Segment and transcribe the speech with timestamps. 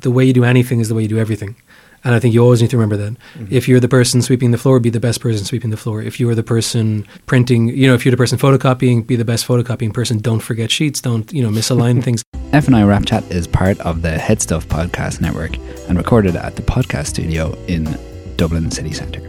[0.00, 1.56] the way you do anything is the way you do everything.
[2.02, 3.12] And I think you always need to remember that.
[3.12, 3.46] Mm-hmm.
[3.50, 6.00] If you're the person sweeping the floor, be the best person sweeping the floor.
[6.00, 9.46] If you're the person printing, you know, if you're the person photocopying, be the best
[9.46, 10.18] photocopying person.
[10.18, 11.00] Don't forget sheets.
[11.02, 12.24] Don't, you know, misalign things.
[12.52, 15.56] FNI Rap Chat is part of the Headstuff Podcast Network
[15.88, 17.98] and recorded at the podcast studio in
[18.36, 19.20] Dublin City Centre.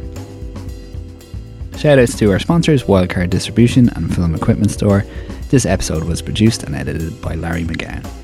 [1.72, 5.04] Shoutouts to our sponsors, Wildcard Distribution and Film Equipment Store.
[5.50, 8.21] This episode was produced and edited by Larry McGowan.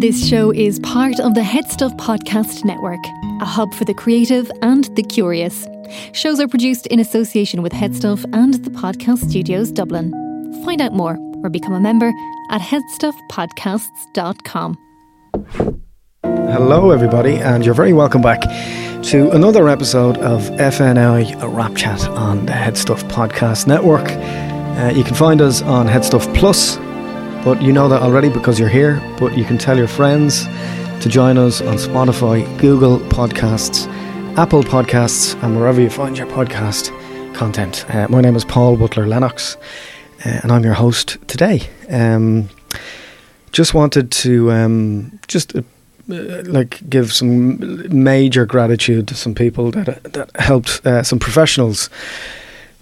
[0.00, 3.04] This show is part of the Headstuff Podcast Network,
[3.42, 5.68] a hub for the creative and the curious.
[6.14, 10.10] Shows are produced in association with Headstuff and the Podcast Studios Dublin.
[10.64, 12.10] Find out more or become a member
[12.50, 14.78] at headstuffpodcasts.com.
[16.22, 18.40] Hello, everybody, and you're very welcome back
[19.02, 24.08] to another episode of FNI a Rap Chat on the Headstuff Podcast Network.
[24.08, 26.78] Uh, you can find us on Headstuff Plus,
[27.44, 29.00] but you know that already because you're here.
[29.18, 30.44] But you can tell your friends
[31.02, 33.86] to join us on Spotify, Google Podcasts,
[34.36, 36.92] Apple Podcasts, and wherever you find your podcast
[37.34, 37.86] content.
[37.88, 39.56] Uh, my name is Paul Butler Lennox,
[40.26, 41.68] uh, and I'm your host today.
[41.88, 42.50] Um,
[43.52, 45.62] just wanted to um, just uh,
[46.10, 51.88] uh, like give some major gratitude to some people that that helped uh, some professionals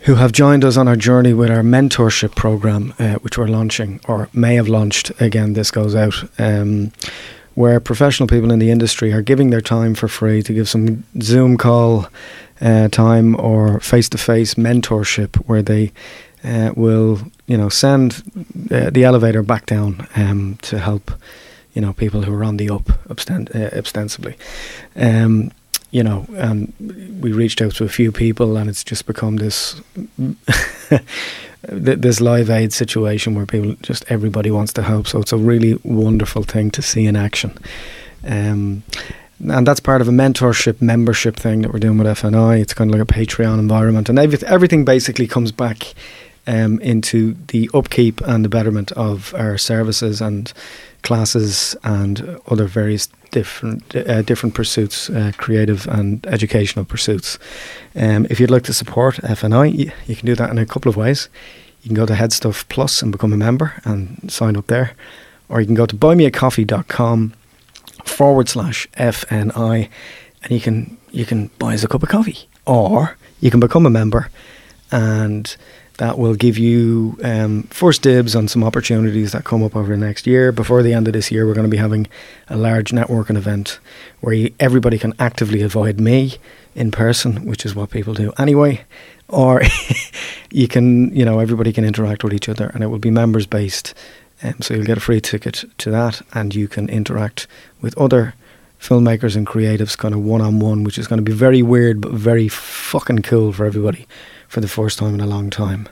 [0.01, 4.01] who have joined us on our journey with our mentorship program, uh, which we're launching
[4.09, 5.11] or may have launched.
[5.21, 6.15] Again, this goes out.
[6.39, 6.93] Um,
[7.55, 11.03] where professional people in the industry are giving their time for free to give some
[11.21, 12.07] Zoom call
[12.61, 15.93] uh, time or face to face mentorship where they
[16.45, 18.23] uh, will, you know, send
[18.71, 21.11] uh, the elevator back down um, to help,
[21.75, 24.37] you know, people who are on the up uh, ostensibly.
[24.95, 25.51] Um,
[25.91, 26.73] you know, and
[27.23, 29.81] we reached out to a few people, and it's just become this
[31.63, 35.07] this live aid situation where people just everybody wants to help.
[35.07, 37.57] So it's a really wonderful thing to see in action.
[38.25, 38.83] Um,
[39.41, 42.61] and that's part of a mentorship membership thing that we're doing with FNI.
[42.61, 45.95] It's kind of like a Patreon environment, and everything basically comes back
[46.49, 50.53] um, into the upkeep and the betterment of our services and
[51.03, 57.39] classes and other various different uh, different pursuits, uh, creative and educational pursuits.
[57.95, 60.97] Um, if you'd like to support FNI, you, can do that in a couple of
[60.97, 61.29] ways.
[61.83, 64.93] You can go to Headstuff Plus and become a member and sign up there,
[65.49, 67.35] or you can go to buymeacoffee.com
[68.05, 69.89] forward slash FNI,
[70.43, 73.85] and you can you can buy us a cup of coffee, or you can become
[73.85, 74.31] a member,
[74.91, 75.57] and
[75.99, 79.97] that will give you um, first dibs on some opportunities that come up over the
[79.97, 80.53] next year.
[80.53, 82.07] Before the end of this year, we're going to be having
[82.49, 83.81] a large networking event
[84.21, 86.37] where you, everybody can actively avoid me
[86.77, 88.85] in person, which is what people do anyway.
[89.27, 89.61] Or
[90.51, 93.47] you can, you know, everybody can interact with each other, and it will be members
[93.47, 93.93] based.
[94.41, 97.49] Um, so you'll get a free ticket to that, and you can interact
[97.81, 98.35] with other
[98.81, 102.01] filmmakers and creatives, kind of one on one, which is going to be very weird
[102.01, 104.07] but very fucking cool for everybody
[104.49, 105.89] for the first time in a long time.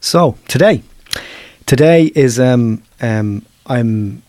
[0.00, 0.82] So today,
[1.66, 4.22] today is um, um, I'm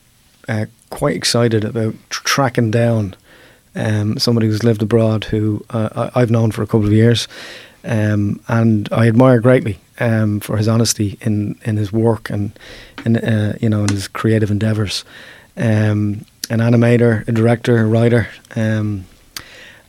[0.47, 3.15] uh, quite excited about tr- tracking down
[3.75, 7.27] um, somebody who's lived abroad who uh, I- I've known for a couple of years,
[7.85, 12.51] um, and I admire greatly um, for his honesty in, in his work and
[13.05, 15.05] uh, you know in his creative endeavors.
[15.55, 18.27] Um, an animator, a director, a writer,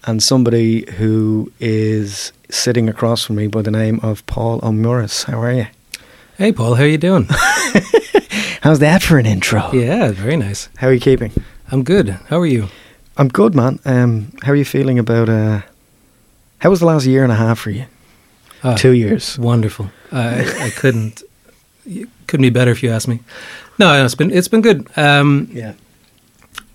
[0.05, 5.25] and somebody who is sitting across from me by the name of Paul Ó Muiris.
[5.25, 5.67] How are you?
[6.39, 7.27] Hey, Paul, how are you doing?
[8.63, 9.71] How's that for an intro?
[9.73, 10.69] yeah, very nice.
[10.79, 11.33] How are you keeping?
[11.71, 12.11] I'm good.
[12.29, 12.69] How are you?
[13.17, 13.79] I'm good, man.
[13.85, 15.29] Um, how are you feeling about?
[15.29, 15.63] Uh,
[16.59, 17.85] how was the last year and a half for you?
[18.65, 19.39] Ah, Two years.
[19.39, 19.91] Wonderful.
[20.13, 21.23] I, I couldn't
[22.27, 23.21] couldn't be better if you asked me.
[23.79, 24.87] No, it's been it's been good.
[24.97, 25.75] Um, Yeah.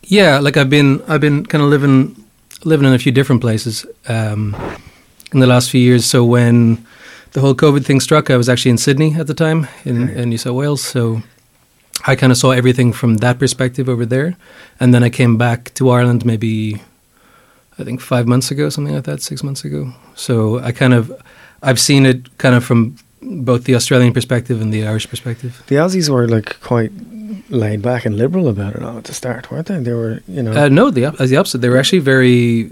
[0.04, 2.16] yeah, like I've been I've been kind of living
[2.63, 4.56] living in a few different places um,
[5.34, 6.06] in the last few years.
[6.06, 6.85] So when
[7.34, 10.29] the whole COVID thing struck, I was actually in Sydney at the time in, in
[10.29, 10.84] New South Wales.
[10.84, 11.22] So
[12.06, 14.38] I kind of saw everything from that perspective over there,
[14.79, 16.82] and then I came back to Ireland maybe
[17.79, 19.93] I think five months ago, something like that, six months ago.
[20.16, 21.11] So I kind of
[21.61, 25.61] I've seen it kind of from both the Australian perspective and the Irish perspective.
[25.67, 26.91] The Aussies were like quite
[27.49, 29.79] laid back and liberal about it all at the start, weren't they?
[29.79, 30.52] They were, you know.
[30.53, 31.59] Uh, no, the as the opposite.
[31.61, 32.70] They were actually very,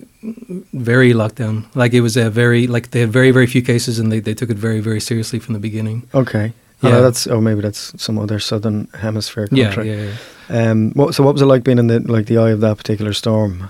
[0.73, 1.65] very locked down.
[1.75, 4.33] Like it was a very like they had very very few cases, and they, they
[4.33, 6.07] took it very very seriously from the beginning.
[6.13, 6.53] okay.
[6.83, 6.99] Oh, Yeah.
[7.01, 9.89] that's oh maybe that's some other southern hemisphere Yeah, country.
[9.91, 10.11] yeah,
[10.49, 10.71] yeah.
[10.71, 10.91] Um.
[10.91, 13.13] What, so what was it like being in the like the eye of that particular
[13.13, 13.69] storm?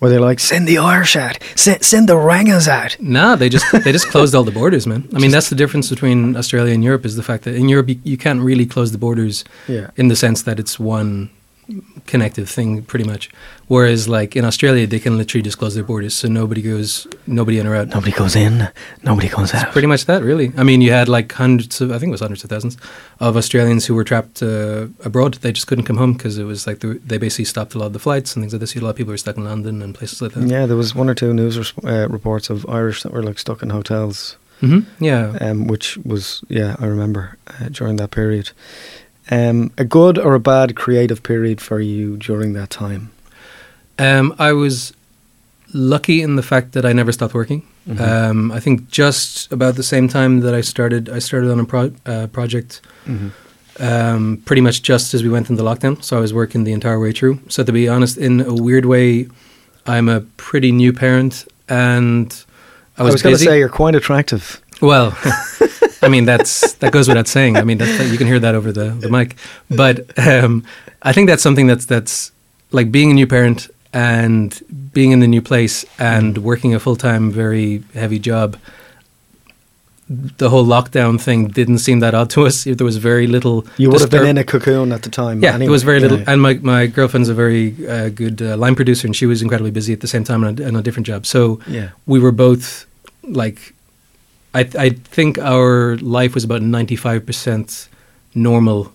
[0.00, 2.96] Were they like send the Irish out, send send the Rangas out?
[3.00, 5.06] Nah, they just they just closed all the borders, man.
[5.14, 7.88] I mean, that's the difference between Australia and Europe is the fact that in Europe
[7.90, 9.90] you, you can't really close the borders Yeah.
[9.96, 11.28] in the sense that it's one
[12.06, 13.30] connective thing, pretty much.
[13.68, 17.58] Whereas, like in Australia, they can literally just close their borders, so nobody goes, nobody
[17.58, 17.88] in or out.
[17.88, 18.68] Nobody goes in,
[19.04, 19.70] nobody goes out.
[19.72, 20.52] Pretty much that, really.
[20.56, 22.76] I mean, you had like hundreds of, I think it was hundreds of thousands
[23.20, 25.34] of Australians who were trapped uh, abroad.
[25.34, 27.86] They just couldn't come home because it was like the, they basically stopped a lot
[27.86, 28.74] of the flights and things like this.
[28.74, 30.46] A lot of people were stuck in London and places like that.
[30.48, 33.38] Yeah, there was one or two news res- uh, reports of Irish that were like
[33.38, 35.36] stuck in hotels, hmm Yeah.
[35.40, 38.50] um, which was yeah, I remember uh, during that period.
[39.30, 43.10] Um, a good or a bad creative period for you during that time?
[43.98, 44.92] Um, I was
[45.72, 47.62] lucky in the fact that I never stopped working.
[47.88, 48.00] Mhm.
[48.00, 51.64] Um, I think just about the same time that I started, I started on a
[51.64, 53.30] pro- uh, project Mhm.
[53.78, 56.02] um, pretty much just as we went into lockdown.
[56.02, 57.38] So I was working the entire way through.
[57.48, 59.28] So to be honest, in a weird way,
[59.86, 62.34] I'm a pretty new parent, and
[62.98, 64.60] I I was, was, going to say you're quite attractive.
[64.82, 65.16] Well,
[66.02, 67.56] I mean that's that goes without saying.
[67.56, 69.36] I mean you can hear that over the, the mic,
[69.70, 70.64] but um,
[71.02, 72.32] I think that's something that's that's
[72.72, 74.60] like being a new parent and
[74.92, 78.56] being in a new place and working a full time, very heavy job.
[80.08, 82.64] The whole lockdown thing didn't seem that odd to us.
[82.64, 83.64] There was very little.
[83.76, 85.40] You would have been in a cocoon at the time.
[85.40, 85.66] yeah, anyway.
[85.66, 86.18] there was very little.
[86.18, 86.24] Yeah.
[86.26, 89.70] And my, my girlfriend's a very uh, good uh, line producer, and she was incredibly
[89.70, 91.26] busy at the same time on a, on a different job.
[91.26, 91.90] So yeah.
[92.06, 92.86] we were both
[93.22, 93.72] like,
[94.54, 97.88] I I think our life was about ninety five percent
[98.34, 98.92] normal,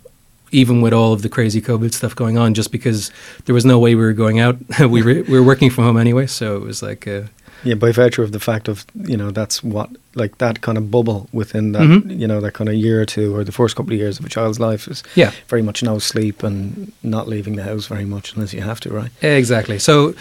[0.52, 2.54] even with all of the crazy COVID stuff going on.
[2.54, 3.12] Just because
[3.46, 5.98] there was no way we were going out, we were we were working from home
[5.98, 6.28] anyway.
[6.28, 7.24] So it was like, uh,
[7.64, 10.90] Yeah, by virtue of the fact of you know that's what like that kind of
[10.92, 12.20] bubble within that Mhm.
[12.20, 14.26] you know that kind of year or two or the first couple of years of
[14.26, 18.06] a child's life is yeah, very much no sleep and not leaving the house very
[18.06, 19.12] much unless you have to, right?
[19.24, 19.80] Exactly.
[19.80, 20.14] So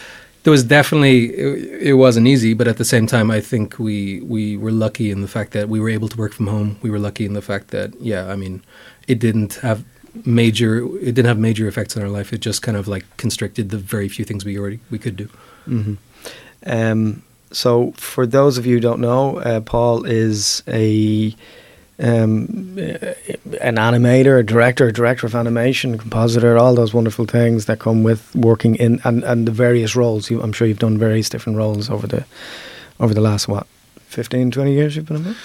[0.44, 4.20] there was definitely it, it wasn't easy, but at the same time, I think we
[4.20, 6.78] we were lucky in the fact that we were able to work from home.
[6.82, 8.62] We were lucky in the fact that yeah, I mean,
[9.08, 9.84] it didn't have
[10.24, 12.32] major it didn't have major effects on our life.
[12.32, 15.28] It just kind of like constricted the very few things we already we could do.
[15.64, 15.94] hmm
[16.66, 21.34] Um, so, for those of you who don't know, uh, Paul is a
[21.98, 22.46] um,
[23.60, 28.02] an animator, a director, a director of animation, compositor, all those wonderful things that come
[28.02, 30.30] with working in and, and the various roles.
[30.30, 32.24] You, I'm sure you've done various different roles over the
[33.00, 33.66] over the last what
[34.08, 35.36] 15, 20 years you've been in.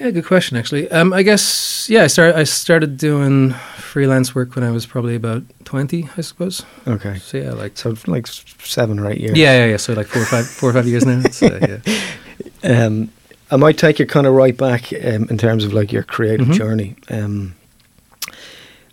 [0.00, 0.88] Yeah, good question actually.
[0.92, 5.16] Um, I guess yeah, I started I started doing freelance work when I was probably
[5.16, 6.64] about twenty, I suppose.
[6.86, 9.36] Okay, So yeah, like so like seven or eight years.
[9.36, 9.76] yeah, yeah, yeah.
[9.76, 11.22] So like four or five four or five years now.
[11.30, 11.80] So, yeah.
[12.86, 13.10] Um,
[13.50, 16.48] I might take you kind of right back um, in terms of like your creative
[16.48, 16.54] Mhm.
[16.54, 16.96] journey.
[17.10, 17.54] Um,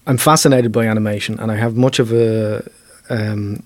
[0.08, 2.64] I'm fascinated by animation, and I have much of a.
[3.10, 3.64] Um,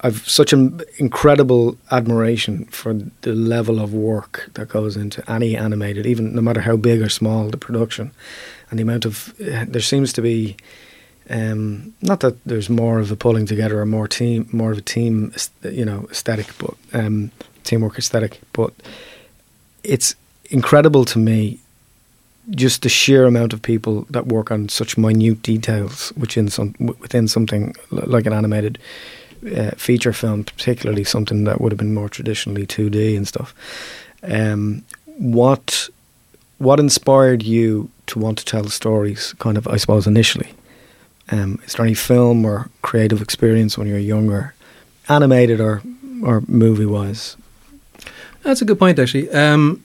[0.00, 6.04] I've such an incredible admiration for the level of work that goes into any animated,
[6.06, 8.10] even no matter how big or small the production,
[8.70, 9.34] and the amount of.
[9.40, 10.56] Uh, there seems to be.
[11.30, 14.82] Um, not that there's more of a pulling together or more team, more of a
[14.82, 15.32] team,
[15.62, 17.30] you know, aesthetic, but um,
[17.64, 18.40] teamwork aesthetic.
[18.52, 18.74] But
[19.84, 20.14] it's
[20.50, 21.58] incredible to me
[22.50, 27.26] just the sheer amount of people that work on such minute details within some within
[27.26, 28.78] something like an animated
[29.56, 33.54] uh, feature film, particularly something that would have been more traditionally 2D and stuff.
[34.22, 34.84] Um,
[35.18, 35.88] what
[36.58, 39.34] what inspired you to want to tell stories?
[39.38, 40.52] Kind of, I suppose, initially.
[41.30, 44.54] Um, is there any film or creative experience when you were younger,
[45.08, 45.82] animated or
[46.22, 47.36] or movie wise?
[48.44, 49.30] That's a good point, actually.
[49.30, 49.82] Um,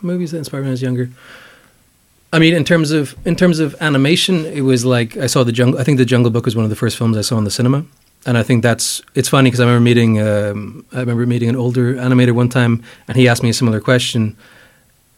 [0.00, 1.10] movies that inspired me when I was younger.
[2.32, 5.52] I mean, in terms of in terms of animation, it was like I saw the
[5.52, 5.78] jungle.
[5.78, 7.50] I think the Jungle Book was one of the first films I saw in the
[7.50, 7.84] cinema,
[8.24, 11.56] and I think that's it's funny because I remember meeting um, I remember meeting an
[11.56, 14.34] older animator one time, and he asked me a similar question,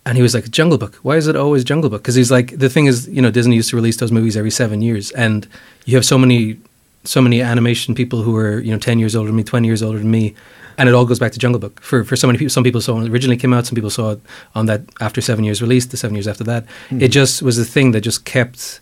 [0.04, 0.96] and he was like, "Jungle Book?
[1.02, 3.54] Why is it always Jungle Book?" Because he's like, the thing is, you know, Disney
[3.54, 5.46] used to release those movies every seven years, and
[5.84, 6.58] you have so many
[7.04, 9.84] so many animation people who are you know ten years older than me, twenty years
[9.84, 10.34] older than me,
[10.78, 11.80] and it all goes back to Jungle Book.
[11.80, 14.12] For for so many people, some people saw it originally came out, some people saw
[14.12, 14.20] it
[14.54, 16.64] on that after seven years release, the seven years after that.
[17.00, 18.80] It just was a thing that just kept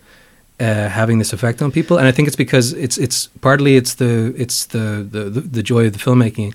[0.61, 3.95] uh, having this effect on people, and I think it's because it's it's partly it's
[3.95, 6.55] the it's the the, the, the joy of the filmmaking,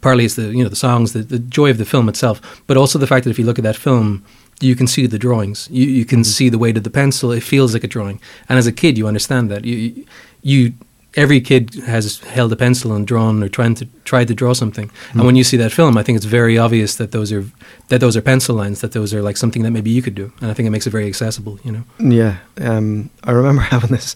[0.00, 2.76] partly it's the you know the songs, the, the joy of the film itself, but
[2.76, 4.24] also the fact that if you look at that film.
[4.60, 5.68] You can see the drawings.
[5.72, 7.32] You, you can see the weight of the pencil.
[7.32, 8.20] It feels like a drawing.
[8.48, 9.64] And as a kid, you understand that.
[9.64, 10.06] You,
[10.42, 10.74] you
[11.16, 14.90] every kid has held a pencil and drawn or trying to try to draw something.
[15.12, 17.44] And when you see that film, I think it's very obvious that those are
[17.88, 18.80] that those are pencil lines.
[18.80, 20.32] That those are like something that maybe you could do.
[20.40, 21.58] And I think it makes it very accessible.
[21.64, 21.84] You know.
[21.98, 24.14] Yeah, um, I remember having this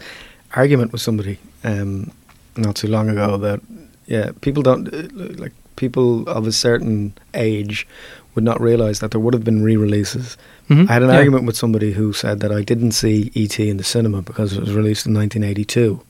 [0.55, 2.11] argument with somebody um,
[2.57, 3.61] not too long ago that
[4.07, 5.09] yeah, people don't uh,
[5.43, 7.87] like people of a certain age
[8.35, 10.37] would not realize that there would have been re-releases.
[10.71, 10.89] Mhm.
[10.89, 11.17] I had an Yeah.
[11.17, 14.61] argument with somebody who said that I didn't see ET in the cinema because it
[14.61, 16.01] was released in 1982.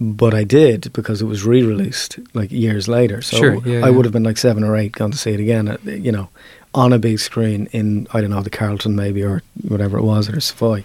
[0.00, 3.22] But I did because it was re-released like years later.
[3.22, 3.88] So Sure, yeah, I yeah.
[3.90, 5.68] would have been like seven or eight, gone to see it again.
[5.68, 6.28] uh, You know,
[6.74, 10.28] on a big screen in I don't know the Carlton maybe or whatever it was
[10.28, 10.82] or Savoy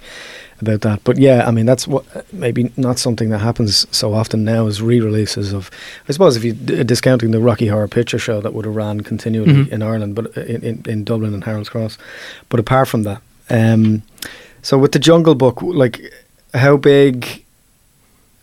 [0.62, 1.04] about that.
[1.04, 4.80] But yeah, I mean that's what maybe not something that happens so often now is
[4.80, 5.72] re-releases of.
[6.08, 9.02] I suppose if you d- discounting the Rocky Horror Picture Show that would have ran
[9.02, 9.70] continually Mhm.
[9.70, 11.98] in Ireland, but uh, in, in, in Dublin and Harold's Cross.
[12.50, 14.04] But apart from that, um,
[14.62, 16.00] so with the Jungle Book, like
[16.54, 17.44] how big.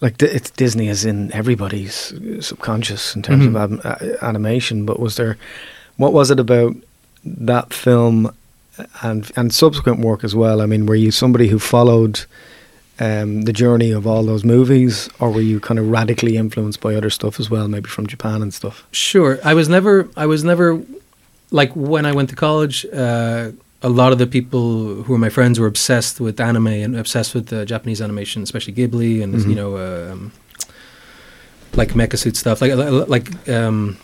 [0.06, 3.56] Like it's Disney is in everybody's subconscious in terms Mhm.
[3.56, 5.36] of uh, animation, but was there,
[5.96, 6.76] what was it about
[7.24, 8.30] that film
[9.02, 10.60] and and subsequent work as well?
[10.62, 12.20] I mean, were you somebody who followed
[13.00, 16.94] um, the journey of all those movies, or were you kind of radically influenced by
[16.94, 18.84] other stuff as well, maybe from Japan and stuff?
[18.92, 19.38] Sure.
[19.44, 20.08] I was never.
[20.16, 20.80] I was never
[21.50, 22.86] like when I went to college.
[22.92, 23.50] Uh,
[23.88, 24.66] a lot of the people
[25.04, 28.74] who were my friends were obsessed with anime and obsessed with uh, Japanese animation, especially
[28.78, 29.48] Ghibli and Mhm.
[29.50, 30.20] you know, um,
[31.80, 32.72] like mecha suit stuff, like
[33.16, 33.96] like um,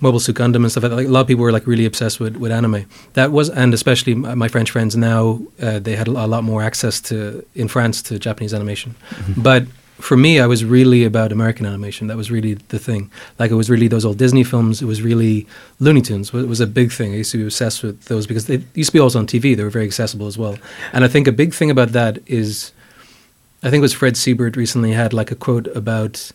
[0.00, 0.84] Mobile Suit Gundam and stuff.
[0.84, 2.80] Like a lot of people were like really obsessed with, with anime.
[3.14, 7.00] That was, and especially my French friends now, uh, they had a lot more access
[7.08, 8.94] to in France to Japanese animation.
[9.36, 9.62] But
[10.00, 12.06] for me, I was really about American animation.
[12.06, 13.10] That was really the thing.
[13.38, 14.80] Like it was really those old Disney films.
[14.80, 15.46] It was really
[15.80, 16.32] Looney Tunes.
[16.32, 17.12] It was a big thing.
[17.12, 19.56] I used to be obsessed with those because they used to be also on TV.
[19.56, 20.56] They were very accessible as well.
[20.92, 22.72] And I think a big thing about that is,
[23.62, 26.30] I think it was Fred Seibert recently had like a quote about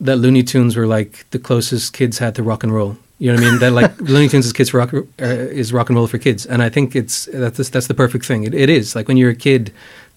[0.00, 2.96] that Looney Tunes were like the closest kids had to rock and roll.
[3.18, 3.60] You know what I mean?
[3.60, 6.62] That like Looney Tunes is kids rock uh, is rock and roll for kids, and
[6.62, 8.44] I think it's that's that's the perfect thing.
[8.44, 9.72] It, it is like when you're a kid,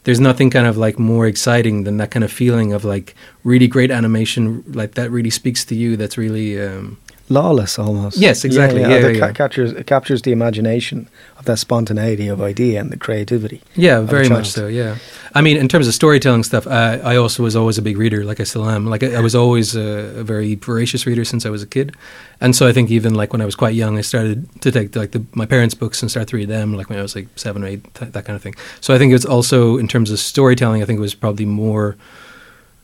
[0.09, 3.13] there's nothing kind of like more exciting than that kind of feeling of like
[3.43, 5.95] really great animation, like that really speaks to you.
[5.95, 6.97] That's really um,
[7.31, 8.17] Lawless, almost.
[8.17, 8.81] Yes, exactly.
[8.81, 9.31] Yeah, yeah, ca- yeah.
[9.33, 11.07] captures it captures the imagination
[11.37, 13.61] of that spontaneity of idea and the creativity.
[13.75, 14.65] Yeah, very much so.
[14.65, 14.97] Yeah,
[15.35, 18.25] I mean, in terms of storytelling stuff, I, I also was always a big reader,
[18.25, 18.87] like I still am.
[18.87, 21.95] Like I, I was always a, a very voracious reader since I was a kid,
[22.41, 24.95] and so I think even like when I was quite young, I started to take
[24.95, 27.27] like the, my parents' books and start to read them, like when I was like
[27.35, 28.55] seven or eight, th- that kind of thing.
[28.81, 31.95] So I think it's also in terms of storytelling, I think it was probably more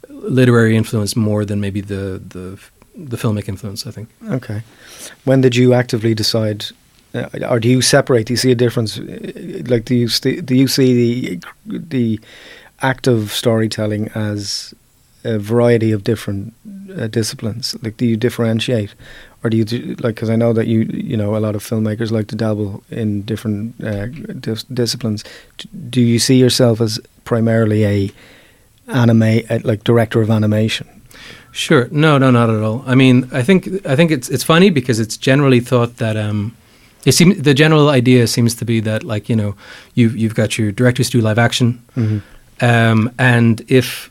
[0.09, 2.59] literary influence more than maybe the the
[2.97, 3.85] the filmic influence.
[3.87, 4.09] I think.
[4.31, 4.61] Okay.
[5.25, 6.65] When did you actively decide,
[7.13, 8.27] uh, or do you separate?
[8.27, 8.97] Do you see a difference?
[8.99, 11.39] uh, Like, do you st- do you see the
[11.89, 12.19] the
[12.81, 14.73] act of storytelling as
[15.23, 16.53] a variety of different
[16.97, 17.75] uh, disciplines?
[17.81, 18.93] Like, do you differentiate,
[19.43, 20.15] or do you do, like?
[20.15, 23.23] Because I know that you you know a lot of filmmakers like to dabble in
[23.25, 24.05] different uh,
[24.39, 25.23] dis- disciplines.
[25.89, 28.11] Do you see yourself as primarily a
[28.87, 30.87] anime, uh, like director of animation?
[31.55, 31.87] Sure.
[31.89, 32.83] No, no, not at all.
[32.85, 36.51] I mean, I think I think it's it's funny because it's generally thought that um,
[37.05, 39.55] it seems the general idea seems to be that like you know
[39.93, 42.19] you've you've got your directors do live action, Mm-hmm.
[42.65, 44.09] um, and if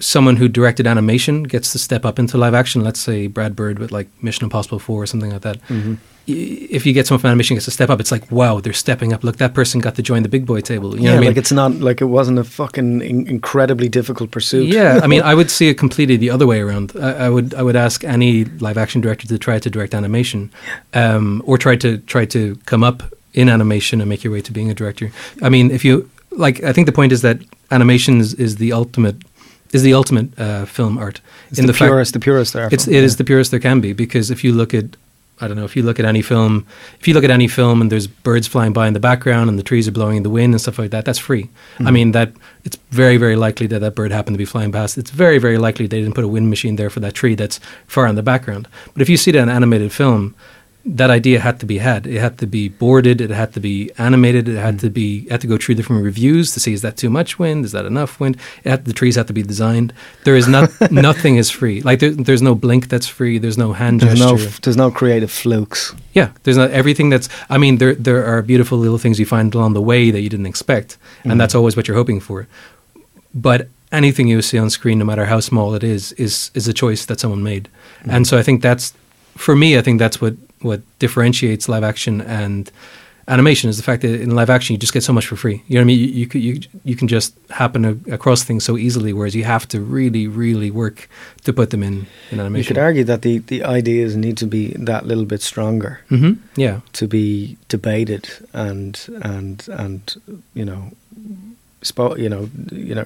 [0.00, 3.78] someone who directed animation gets to step up into live action, let's say Brad Bird
[3.78, 5.58] with like Mission Impossible Four or something like that.
[5.68, 5.94] Mm-hmm.
[6.26, 9.12] If you get someone from animation gets to step up, it's like wow, they're stepping
[9.12, 9.24] up.
[9.24, 10.94] Look, that person got to join the big boy table.
[10.96, 11.28] You know yeah, I mean?
[11.28, 14.68] like it's not like it wasn't a fucking in- incredibly difficult pursuit.
[14.68, 16.92] Yeah, I mean, I would see it completely the other way around.
[17.00, 20.50] I, I would, I would ask any live action director to try to direct animation,
[20.94, 23.02] um, or try to try to come up
[23.34, 25.10] in animation and make your way to being a director.
[25.42, 27.38] I mean, if you like, I think the point is that
[27.70, 29.16] animation is, is the ultimate
[29.72, 31.20] is the ultimate uh, film art.
[31.50, 32.68] it's the, fact- purest, the purest there.
[32.70, 34.84] it's it is the purest there can be because if you look at
[35.40, 36.66] I don't know if you look at any film
[37.00, 39.58] if you look at any film and there's birds flying by in the background and
[39.58, 41.48] the trees are blowing in the wind and stuff like that that's free.
[41.80, 41.92] I Mhm.
[41.92, 42.32] mean that
[42.64, 44.98] it's very very likely that that bird happened to be flying past.
[44.98, 47.58] It's very very likely they didn't put a wind machine there for that tree that's
[47.86, 48.68] far in the background.
[48.92, 50.34] But if you see it in an animated film
[50.84, 52.06] that idea had to be had.
[52.06, 53.20] It had to be boarded.
[53.20, 54.48] It had to be animated.
[54.48, 54.80] It had mm.
[54.80, 57.64] to be had to go through different reviews to see is that too much wind?
[57.64, 58.36] Is that enough wind?
[58.64, 59.92] It had, the trees had to be designed.
[60.24, 61.82] There is not nothing is free.
[61.82, 63.38] Like there, there's no blink that's free.
[63.38, 64.60] There's no hand There's no, gesture.
[64.62, 65.94] there's no creative flukes.
[66.14, 67.28] yeah, there's not everything that's.
[67.48, 70.28] I mean, there there are beautiful little things you find along the way that you
[70.28, 71.58] didn't expect, and that's mm.
[71.58, 72.48] always what you're hoping for.
[73.34, 76.72] But anything you see on screen, no matter how small it is, is is a
[76.72, 77.68] choice that someone made,
[78.02, 78.28] and mm.
[78.28, 78.94] so I think that's
[79.36, 79.78] for me.
[79.78, 82.70] I think that's what what differentiates live action and
[83.28, 85.62] animation is the fact that in live action you just get so much for free.
[85.68, 85.98] You know what I mean?
[86.00, 89.80] You you, you, you can just happen across things so easily, whereas you have to
[89.80, 91.08] really really work
[91.44, 92.58] to put them in in animation.
[92.58, 96.32] You could argue that the, the ideas need to be that little bit stronger hmm
[96.56, 96.80] Yeah.
[96.94, 100.14] to be debated and and and
[100.54, 100.90] you know
[101.82, 103.04] spo- you know, you know,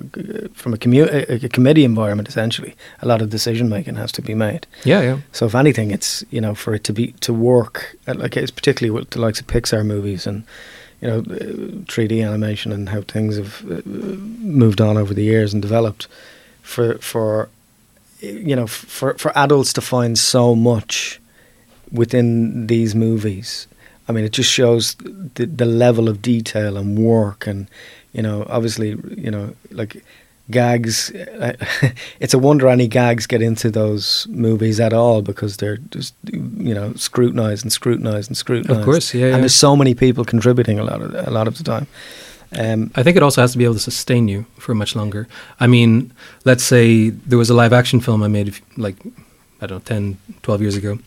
[0.55, 4.23] from a, commu- a, a committee environment, essentially, a lot of decision making has to
[4.23, 4.67] be made.
[4.85, 5.19] Yeah, yeah.
[5.33, 8.51] So if anything, it's you know for it to be to work uh, like it's
[8.51, 10.45] particularly with the likes of Pixar movies and
[11.01, 11.23] you know
[11.89, 16.09] three D animation and how things have uh, moved on over the years and developed
[16.63, 17.49] for for
[18.21, 21.21] you know for for adults to find so much
[21.93, 23.67] within these movies.
[24.09, 24.95] I mean, it just shows
[25.35, 27.69] the the level of detail and work and
[28.13, 30.03] you know obviously you know like
[30.51, 31.11] gags.
[31.11, 31.55] Uh,
[32.21, 36.75] it's a wonder any gags get into those movies at all because they're just you
[36.75, 38.81] know scrutinized and scrutinized and scrutinized.
[38.81, 39.39] Of course, yeah, And yeah.
[39.41, 41.87] there's so many people contributing a lot of a lot of the time.
[42.57, 45.27] Um, I think it also has to be able to sustain you for much longer.
[45.59, 46.13] I mean,
[46.45, 48.97] let's say there was a live action film I made, like,
[49.61, 50.99] I don't know, 10, 12 years ago.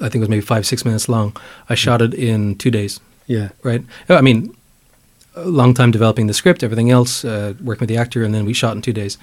[0.00, 1.36] I think it was maybe five, six minutes long.
[1.68, 3.84] I shot it in two days, yeah, right?
[4.08, 4.54] I mean,
[5.36, 8.44] a long time developing the script, everything else, uh, working with the actor, and then
[8.44, 9.18] we shot in two days.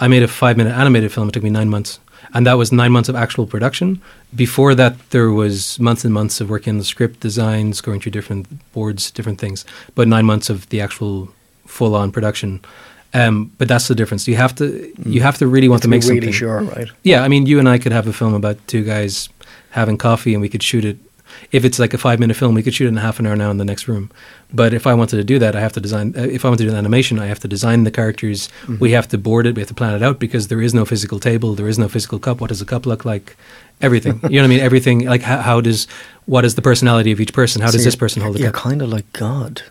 [0.00, 1.28] I made a five minute animated film.
[1.28, 1.98] It took me nine months.
[2.34, 4.00] And that was nine months of actual production.
[4.34, 8.12] Before that, there was months and months of working on the script, designs, going through
[8.12, 9.64] different boards, different things.
[9.94, 11.28] But nine months of the actual
[11.66, 12.60] full on production.
[13.14, 14.28] Um, but that's the difference.
[14.28, 16.32] You have to you have to really want to make really something.
[16.32, 16.88] sure, right?
[17.04, 19.28] Yeah, I mean, you and I could have a film about two guys
[19.76, 20.96] having coffee, and we could shoot it.
[21.52, 23.36] If it's like a five minute film, we could shoot it in half an hour
[23.36, 24.10] now in the next room.
[24.54, 26.14] But if I wanted to do that, I have to design.
[26.16, 28.48] Uh, if I want to do an animation, I have to design the characters.
[28.62, 28.78] Mm-hmm.
[28.78, 29.54] We have to board it.
[29.56, 31.54] We have to plan it out because there is no physical table.
[31.54, 32.40] There is no physical cup.
[32.40, 33.36] What does a cup look like?
[33.80, 34.20] Everything.
[34.30, 34.60] you know what I mean?
[34.60, 34.98] Everything.
[35.14, 35.86] Like how, how does
[36.26, 37.60] what is the personality of each person?
[37.60, 38.62] How So does this person hold the You're cup?
[38.70, 39.62] kind of like God.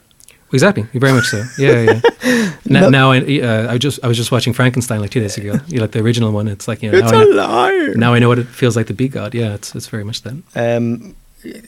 [0.53, 0.83] Exactly.
[0.93, 1.43] Very much so.
[1.57, 1.81] Yeah,
[2.23, 2.51] yeah.
[2.65, 2.89] now, No.
[2.89, 5.53] now I, uh, I just I was just watching Frankenstein like two days ago.
[5.67, 6.47] You know, like the original one.
[6.47, 6.97] It's like you know.
[6.99, 7.95] It's now, a I know, liar.
[7.95, 9.33] now I know what it feels like to be God.
[9.33, 10.35] Yeah, it's it's very much that.
[10.55, 11.15] Um,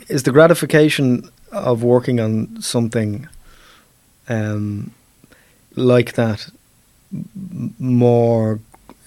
[0.07, 3.27] is the gratification of working on something
[4.29, 4.91] um,
[5.75, 6.49] like that
[7.79, 8.59] more?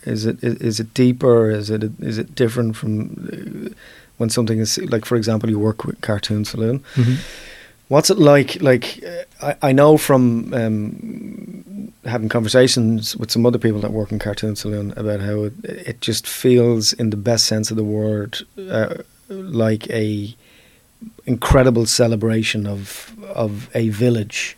[0.04, 1.50] Is it is, is it deeper?
[1.50, 3.74] Is it is it different from uh,
[4.18, 6.82] when something is like, for example, you work with Cartoon Saloon?
[7.90, 8.62] What's it like?
[8.62, 14.12] Like uh, I, I know from um, having conversations with some other people that work
[14.12, 17.82] in Cartoon Saloon about how it, it just feels, in the best sense of the
[17.82, 18.94] word, uh,
[19.28, 20.32] like a
[21.26, 24.56] incredible celebration of of a village.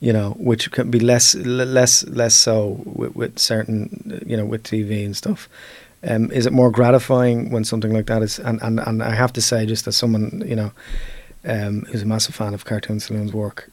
[0.00, 4.62] You know, which can be less less less so with, with certain you know with
[4.62, 5.48] TV and stuff.
[6.06, 8.38] Um, is it more gratifying when something like that is?
[8.38, 10.72] And, and, and I have to say, just as someone you know
[11.46, 13.70] um, who's a massive fan of Cartoon Saloon's work,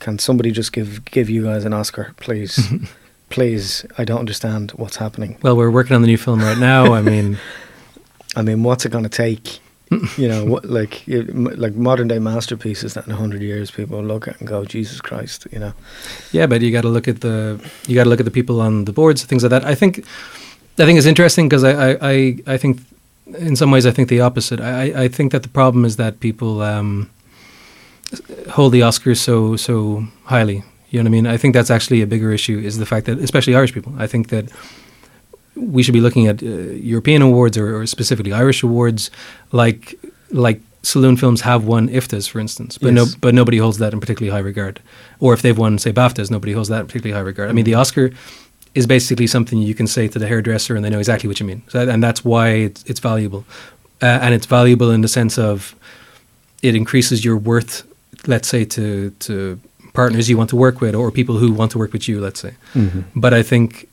[0.00, 2.72] can somebody just give give you guys an Oscar, please?
[3.30, 5.38] please, I don't understand what's happening.
[5.42, 6.92] Well, we're working on the new film right now.
[6.94, 7.38] I mean,
[8.36, 9.60] I mean, what's it going to take?
[10.18, 14.38] you know, what, like like modern day masterpieces that in hundred years people look at
[14.40, 15.72] and go, Jesus Christ, you know.
[16.32, 18.60] yeah, but you got to look at the you got to look at the people
[18.60, 19.64] on the boards, things like that.
[19.64, 19.98] I think
[20.78, 22.80] I think it's interesting because I, I I I think
[23.38, 24.60] in some ways I think the opposite.
[24.60, 27.08] I I- I think that the problem is that people um,
[28.50, 30.62] hold the Oscars so so highly.
[30.90, 31.26] You know what I mean?
[31.26, 33.92] I think that's actually a bigger issue is the fact that especially Irish people.
[33.98, 34.48] I think that
[35.56, 39.10] we should be looking at uh, European awards or, or specifically Irish awards,
[39.52, 39.98] like
[40.30, 44.00] like saloon films have won IFTAs, for instance, but no, but nobody holds that in
[44.00, 44.80] particularly high regard.
[45.20, 47.48] Or if they've won, say BAFTAs, nobody holds that in particularly high regard.
[47.48, 48.10] I mean, the Oscar
[48.74, 51.46] is basically something you can say to the hairdresser and they know exactly what you
[51.46, 53.44] mean, so, and that's why it's, it's valuable,
[54.02, 55.74] uh, and it's valuable in the sense of
[56.62, 57.84] it increases your worth,
[58.26, 59.58] let's say to to
[59.92, 62.40] partners you want to work with or people who want to work with you, let's
[62.40, 62.52] say.
[63.14, 63.88] But I think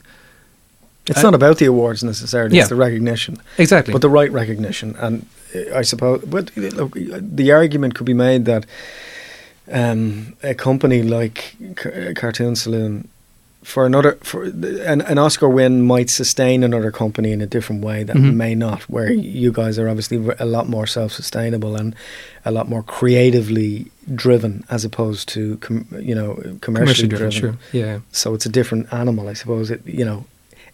[1.07, 2.61] It's I- not about the awards necessarily; Yeah.
[2.63, 3.37] it's the recognition.
[3.57, 3.91] exactly.
[3.93, 4.95] but the right recognition.
[4.99, 6.93] And uh, I suppose, but uh, look,
[7.37, 8.65] the argument could be made that
[9.71, 13.07] um, a company like Car- Cartoon Saloon,
[13.63, 18.03] for another, for an, an Oscar win might sustain another company in a different way
[18.03, 18.33] that Mhm.
[18.33, 18.81] may not.
[18.89, 21.95] Where you guys are obviously a lot more self-sustainable and
[22.43, 27.57] a lot more creatively driven, as opposed to com- you know commercially, commercially driven, driven.
[27.59, 27.81] sure.
[27.81, 27.99] Yeah.
[28.11, 29.69] So it's a different animal, I suppose.
[29.69, 30.25] It you know,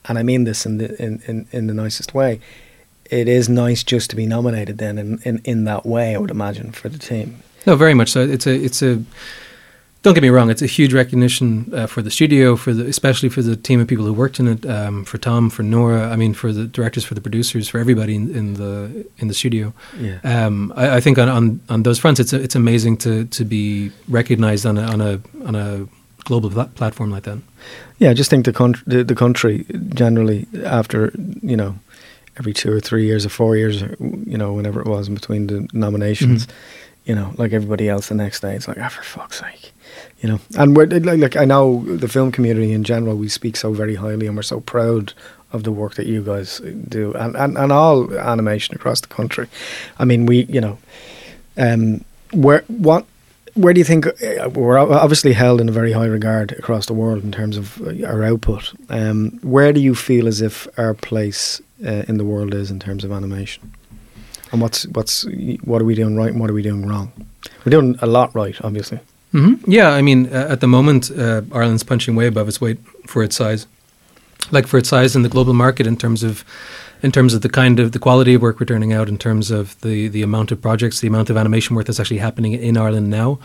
[0.08, 2.40] and I mean this in the in, in, in the nicest way.
[3.10, 6.30] It is nice just to be nominated then in, in, in that way, I would
[6.32, 7.38] imagine, for the team.
[7.66, 8.22] No, very much so.
[8.22, 9.02] It's a it's a
[10.08, 10.50] don't get me wrong.
[10.50, 13.88] It's a huge recognition uh, for the studio, for the especially for the team of
[13.88, 14.66] people who worked in it.
[14.66, 16.10] Um, for Tomm, for Nora.
[16.14, 19.34] I mean, for the directors, for the producers, for everybody in, in the in the
[19.34, 19.74] studio.
[20.00, 20.20] Yeah.
[20.24, 23.92] Um, I, I think on, on on those fronts, it's it's amazing to to be
[24.08, 25.88] recognized on a on a on a
[26.24, 27.38] global pla- platform like that.
[28.00, 31.76] Yeah, I just think the, country, the the country generally after you know
[32.40, 35.16] every two or three years or four years, or, you know, whenever it was in
[35.16, 36.52] between the nominations, Mhm.
[37.06, 39.72] you know, like everybody else, the next day it's like, ah, for fuck's sake,
[40.22, 43.16] you know, and we're like, like I know the film community in general.
[43.16, 45.14] We speak so very highly, and we're so proud
[45.54, 49.48] of the work that you guys do, and and, and all animation across the country.
[50.00, 50.78] I mean, we you know,
[51.58, 53.06] um, where what.
[53.54, 56.94] Where do you think uh, we're obviously held in a very high regard across the
[56.94, 58.72] world in terms of uh, our output?
[58.90, 62.80] Um, where do you feel as if our place uh, in the world is in
[62.80, 63.74] terms of animation?
[64.52, 65.26] And what's what's
[65.64, 67.12] what are we doing right and what are we doing wrong?
[67.66, 69.00] We're doing a lot right, obviously.
[69.32, 72.80] Hmm Yeah, I mean, uh, at the moment, uh, Ireland's punching way above its weight
[73.08, 73.68] for its size,
[74.52, 76.44] like for its size in the global market in terms of,
[77.04, 79.52] in terms of the kind of the quality of work we're turning out, in terms
[79.52, 82.78] of the the amount of projects, the amount of animation work that's actually happening in
[82.78, 83.40] Ireland now,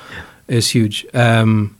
[0.48, 1.06] is huge.
[1.14, 1.76] Um,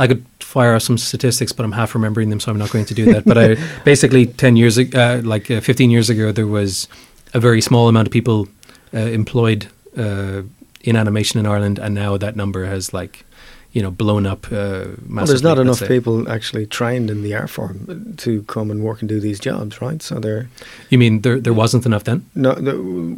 [0.00, 2.84] I could fire off some statistics, but I'm half remembering them, so I'm not going
[2.86, 3.24] to do that.
[3.24, 6.88] but I basically ten years, uh, like uh, 15 years ago, there was
[7.32, 8.48] a very small amount of people
[8.92, 10.42] uh, employed uh,
[10.84, 13.24] in animation in Ireland, and now that number has like,
[13.72, 14.46] you know, blown up.
[14.52, 15.88] Uh, massively, Well, there's not enough say.
[15.88, 19.80] people actually trained in the art form to come and work and do these jobs,
[19.80, 20.02] right?
[20.02, 20.46] So they're
[20.90, 22.20] You mean there there wasn't enough then?
[22.34, 22.54] no,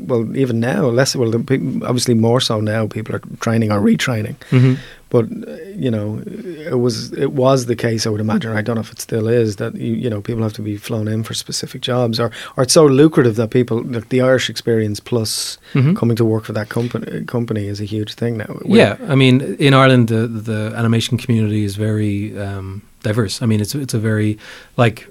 [0.09, 1.14] well, even now, less.
[1.16, 1.38] Well, the,
[1.85, 2.87] obviously more so now.
[2.88, 4.74] People are training or retraining, Mm-hmm.
[5.09, 8.07] But uh, you know, it was it was the case.
[8.07, 8.51] I would imagine.
[8.59, 10.77] I don't know if it still is that you, you know people have to be
[10.77, 14.51] flown in for specific jobs, or or it's so lucrative that people like the Irish
[14.51, 15.95] experience plus Mhm.
[15.97, 18.59] coming to work for that company company is a huge thing now.
[18.64, 23.45] We're- Yeah, I mean, in Ireland, the the animation community is very um, diverse.
[23.45, 24.37] I mean, it's it's a very
[24.77, 25.07] like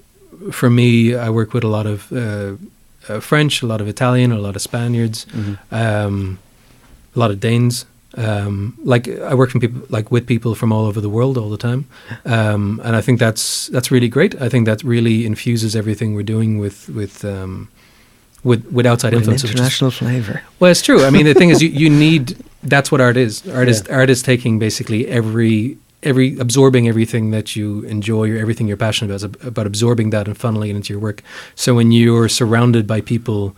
[0.52, 2.18] for me, I work with a lot of uh,
[3.08, 5.56] uh, French, a lot of Italian, a lot of Spaniards, Mhm.
[5.72, 6.38] um,
[7.16, 7.86] a lot of Danes.
[8.16, 11.50] Um, like I work from people like with people from all over the world all
[11.50, 11.84] the time,
[12.24, 14.34] um, and I think that's that's really great.
[14.40, 17.68] I think that really infuses everything we're doing with with um,
[18.42, 19.50] with with outside With influences.
[19.50, 20.42] is- international flavour.
[20.60, 21.04] well, it's true.
[21.04, 22.36] I mean, the thing is, you, you need.
[22.62, 23.46] That's what art is.
[23.48, 28.66] Art is art is taking basically every every absorbing everything that you enjoy or everything
[28.68, 31.22] you're passionate about, about absorbing that and funneling it into your work.
[31.54, 33.54] So when you're surrounded by people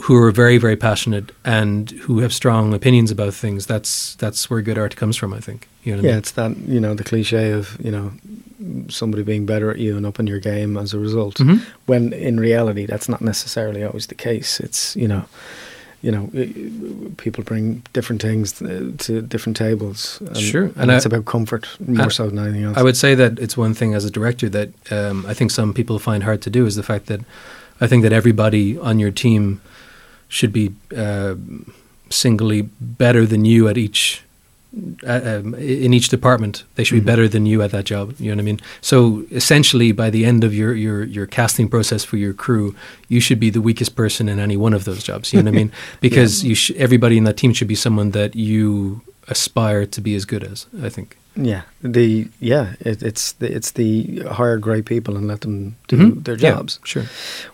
[0.00, 4.60] who are very very passionate and who have strong opinions about things, that's that's where
[4.62, 5.32] good art comes from.
[5.32, 5.68] I think.
[5.84, 6.18] You know what I Yeah, mean?
[6.18, 8.12] it's that you know the cliche of you know
[8.88, 11.36] somebody being better at you and upping your game as a result.
[11.36, 11.60] Mhm.
[11.86, 14.60] When in reality, that's not necessarily always the case.
[14.60, 15.24] It's you know,
[16.00, 20.18] you know, i- i- people bring different things to, to different tables.
[20.26, 22.76] And, Sure, and, and it's I- about comfort more and so than anything else.
[22.76, 25.72] I would say that it's one thing as a director that um, I think some
[25.72, 27.20] people find hard to do is the fact that
[27.80, 29.60] I think that everybody on your team
[30.38, 30.66] should be
[30.96, 31.34] uh,
[32.10, 34.22] singly better than you at each.
[35.06, 37.04] Uh, um, in each department, they should Mhm.
[37.04, 38.14] be better than you at that job.
[38.18, 38.60] You know what I mean?
[38.80, 42.74] So essentially, by the end of your, your, your casting process for your crew,
[43.08, 45.32] you should be the weakest person in any one of those jobs.
[45.32, 45.72] You know what I mean?
[46.00, 50.14] Because you sh- everybody in that team should be someone that you aspire to be
[50.14, 50.64] as good as.
[50.82, 51.08] I think.
[51.36, 55.96] Yeah, the yeah, it, it's the, it's the hire great people and let them do
[55.96, 56.24] Mhm.
[56.24, 56.78] their Yeah, jobs.
[56.84, 57.04] sure.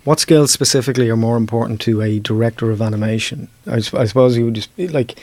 [0.05, 3.49] What skills specifically are more important to a director of animation?
[3.67, 5.19] I suppose you would just be like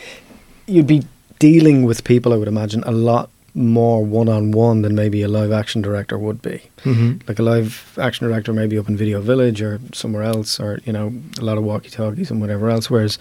[0.67, 1.03] you'd be
[1.39, 2.31] dealing with people.
[2.33, 6.17] I would imagine a lot more one on one than maybe a live action director
[6.17, 6.61] would be.
[6.83, 10.79] hmm Like a live action director, maybe up in Video Village or somewhere else, or
[10.85, 12.89] you know, a lot of walkie talkies and whatever else.
[12.89, 13.17] Whereas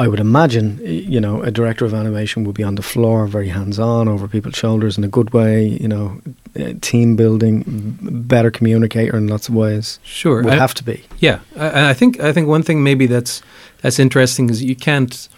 [0.00, 3.48] I would imagine, you know, a director of animation would be on the floor, very
[3.48, 5.66] hands on, over people's shoulders in a good way.
[5.66, 6.20] You know,
[6.58, 7.64] uh, team building,
[8.00, 9.98] better communicator in lots of ways.
[10.04, 10.42] Sure.
[10.44, 11.04] Would I- have to be.
[11.18, 13.42] Yeah, I, I think I think one thing maybe that's
[13.82, 15.28] that's interesting is you can't,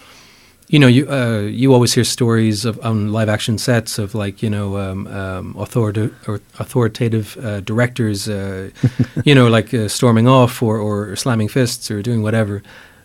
[0.69, 4.43] you know, you uh, you always hear stories of on live action sets of like
[4.43, 8.69] you know um, um, authoritative or authoritative uh, directors, uh,
[9.25, 12.63] you know, like uh, storming off or, or slamming fists or doing whatever.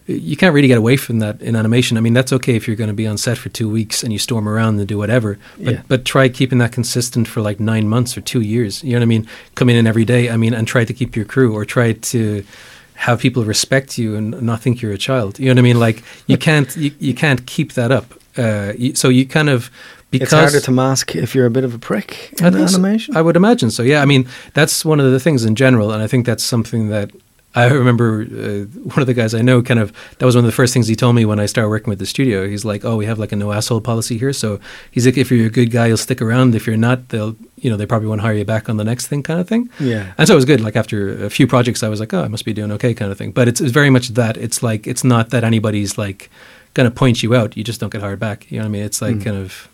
[0.07, 1.97] You can't really get away from that in animation.
[1.97, 4.13] I mean, that's okay if you're going to be on set for two weeks and
[4.13, 5.37] you storm around and do whatever.
[5.57, 5.81] But Yeah.
[5.87, 8.83] but try keeping that consistent for like nine months or two years.
[8.83, 9.27] You know what I mean?
[9.55, 10.29] Coming in every day.
[10.29, 12.43] I mean, and try to keep your crew or try to
[12.97, 15.39] have people respect you and not think you're a child.
[15.39, 15.79] You know what I mean?
[15.79, 18.13] Like you can't you, you can't keep that up.
[18.37, 19.69] Uh, you, so you kind of
[20.11, 22.75] because it's harder to mask if you're a bit of a prick I in so.
[22.77, 23.17] animation.
[23.17, 23.81] I would imagine so.
[23.83, 26.89] Yeah, I mean that's one of the things in general, and I think that's something
[26.89, 27.09] that
[27.55, 28.21] I remember.
[28.23, 30.73] Uh, one of the guys I know, kind of, that was one of the first
[30.73, 32.47] things he told me when I started working with the studio.
[32.47, 34.59] He's like, "Oh, we have like a no asshole policy here." So
[34.91, 36.53] he's like, "If you're a good guy, you'll stick around.
[36.53, 39.07] If you're not, they'll, you know, they probably won't hire you back on the next
[39.07, 40.13] thing, kind of thing." yeah.
[40.17, 40.59] And so it was good.
[40.61, 43.11] Like after a few projects, I was like, "Oh, I must be doing okay," kind
[43.11, 43.31] of thing.
[43.31, 44.35] But it's, it's very much that.
[44.37, 46.29] It's like it's not that anybody's like
[46.73, 47.55] going to point you out.
[47.55, 48.51] You just don't get hired back.
[48.51, 48.83] You know what I mean?
[48.83, 49.23] It's like Mm.
[49.23, 49.69] kind of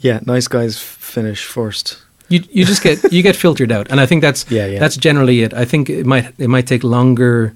[0.00, 1.98] Yeah, nice guys finish first.
[2.28, 4.78] You you just get you get filtered out, and I think that's Yeah, yeah.
[4.78, 5.52] that's generally it.
[5.54, 7.52] I think it might it might take longer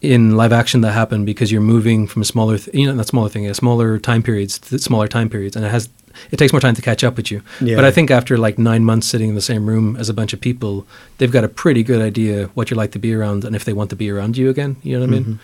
[0.00, 3.06] in live action that happen because you're moving from a smaller, th- you know, not
[3.06, 5.88] smaller thing, a smaller time periods to smaller time periods, and it has
[6.30, 7.40] it takes more time to catch up with you.
[7.60, 7.76] Yeah.
[7.76, 10.32] But I think after like nine months sitting in the same room as a bunch
[10.32, 10.86] of people,
[11.18, 13.72] they've got a pretty good idea what you're like to be around and if they
[13.72, 14.76] want to be around you again.
[14.82, 15.38] You know what I mean?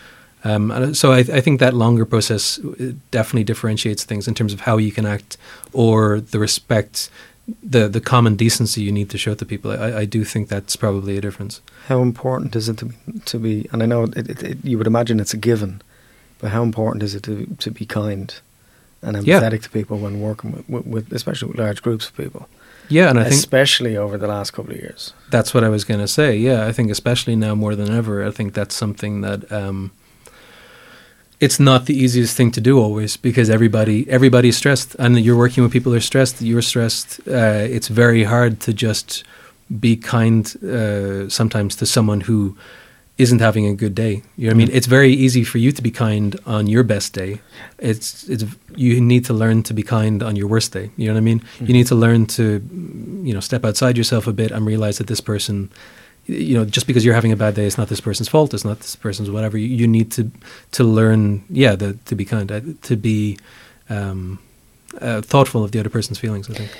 [0.45, 4.61] Um, so I, I think that longer process uh, definitely differentiates things in terms of
[4.61, 5.37] how you can act
[5.73, 7.11] or the respect,
[7.63, 9.71] the the common decency you need to show to people.
[9.71, 11.61] I, I do think that's probably a difference.
[11.89, 14.77] How important is it to be, to be and I know it, it, it, you
[14.79, 15.81] would imagine it's a given,
[16.41, 18.35] but how important is it to, to be kind
[19.03, 19.41] and Yeah.
[19.41, 22.49] empathetic to people when working with, with, with, especially with large groups of people,
[22.89, 25.13] Yeah, and I think especially over the last couple of years?
[25.31, 26.37] That's what I was going to say.
[26.37, 29.91] Yeah, I think especially now more than ever, I think that's something that um,
[31.41, 35.63] it's not the easiest thing to do always because everybody everybody's stressed, and you're working
[35.63, 36.43] with people who are stressed.
[36.43, 37.21] You're stressed.
[37.29, 39.25] Uh, it's very hard to just
[39.81, 42.57] be kind uh, sometimes to someone who
[43.19, 44.23] isn't having a good day.
[44.37, 44.71] You know what I mean?
[44.73, 47.41] It's very easy for you to be kind on your best day.
[47.79, 50.91] It's it's you need to learn to be kind on your worst day.
[50.97, 51.43] You know what I mean?
[51.61, 52.63] You need to learn to
[53.23, 55.71] you know step outside yourself a bit and realize that this person
[56.29, 58.65] you know just because you're having a bad day it's not this person's fault it's
[58.65, 60.31] not this person's whatever you, you need to
[60.71, 63.39] to learn yeah the, to be kind uh, to be
[63.91, 64.39] um,
[65.01, 66.71] uh, thoughtful of the other person's feelings i think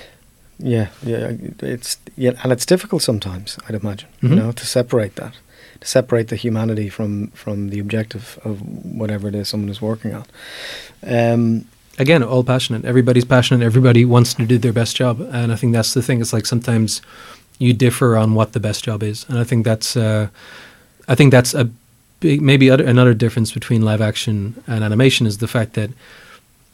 [0.61, 1.31] Yeah, yeah,
[1.73, 3.57] it's yeah, and it's difficult sometimes.
[3.69, 4.29] I'd imagine, Mhm.
[4.29, 5.33] you know, to separate that,
[5.81, 8.59] to separate the humanity from from the objective of
[8.99, 10.25] whatever it is someone is working on.
[11.03, 11.65] Um,
[11.97, 15.73] again all passionate everybody's passionate everybody wants to do their best job and i think
[15.75, 17.01] that's the thing it's like sometimes
[17.59, 20.27] you differ on what the best job is and i think that's uh,
[21.07, 21.69] i think that's a
[22.19, 25.89] big maybe other, another difference between live action and animation is the fact that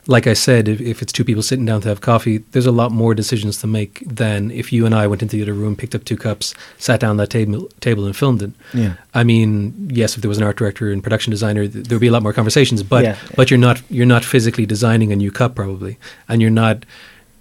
[0.08, 2.72] like i said if, if it's two people sitting down to have coffee there's a
[2.72, 5.76] lot more decisions to make than if you and i went into the other room
[5.76, 9.24] picked up two cups sat down at that table, table and filmed it yeah, I
[9.24, 12.08] mean, yes, if there was an art director and production designer, th- there would be
[12.08, 12.84] a lot more conversations.
[12.84, 13.16] But Yeah.
[13.38, 16.86] but you're not you're not physically designing a new cup probably, and you're not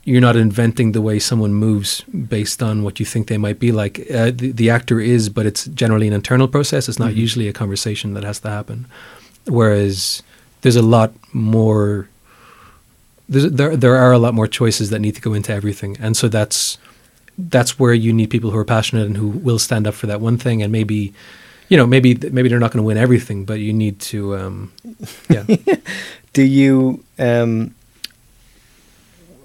[0.04, 3.72] you're not inventing the way someone moves based on what you think they might be
[3.72, 4.00] like.
[4.12, 6.88] Uh, the, the actor is, but it's generally an internal process.
[6.88, 7.16] It's not Mhm.
[7.16, 8.84] usually a conversation that has to happen.
[9.46, 10.22] Whereas
[10.62, 12.08] there's a lot more.
[13.28, 16.16] There's, there there are a lot more choices that need to go into everything, and
[16.16, 16.76] so that's
[17.38, 20.20] that's where you need people who are passionate and who will stand up for that
[20.20, 21.12] one thing and maybe
[21.68, 24.70] you know maybe maybe they're not going to win everything but you need to um
[25.28, 25.42] yeah
[26.32, 27.02] Do you?
[27.18, 27.74] Um,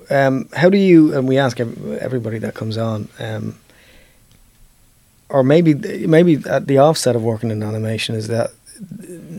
[0.09, 1.15] um, how do you?
[1.15, 3.57] And we ask everybody that comes on, um,
[5.29, 5.73] or maybe
[6.07, 8.51] maybe at the offset of working in animation is that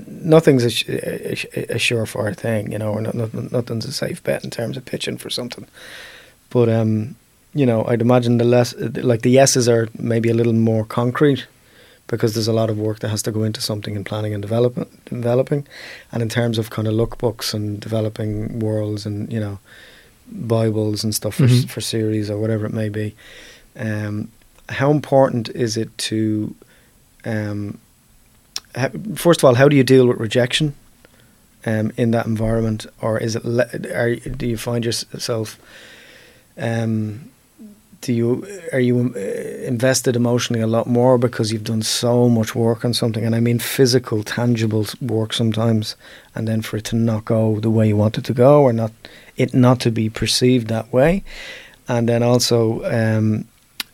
[0.06, 4.44] nothing's a, a, a surefire thing, you know, or not, nothing, nothing's a safe bet
[4.44, 5.66] in terms of pitching for something.
[6.50, 7.16] But um,
[7.54, 11.46] you know, I'd imagine the less like the yeses are maybe a little more concrete
[12.06, 14.42] because there's a lot of work that has to go into something in planning and
[14.42, 15.66] development, developing,
[16.12, 19.59] and in terms of kind of lookbooks and developing worlds and you know
[20.32, 21.68] bibles and stuff for s Mhm.
[21.68, 23.14] for series or whatever it may be.
[23.76, 24.28] Um,
[24.68, 26.54] how important is it to,
[27.24, 27.78] um,
[28.76, 30.74] ha- first of all, how do you deal with rejection
[31.66, 33.44] um, in that environment, or is it?
[33.44, 35.58] Le- are, do you find yourself?
[36.58, 37.30] Um,
[38.00, 42.54] do you are you uh, invested emotionally a lot more because you've done so much
[42.54, 45.96] work on something, and I mean physical, tangible work sometimes,
[46.34, 48.72] and then for it to not go the way you want it to go, or
[48.72, 48.92] not
[49.42, 51.22] it not to be perceived that way,
[51.87, 53.44] and then also um,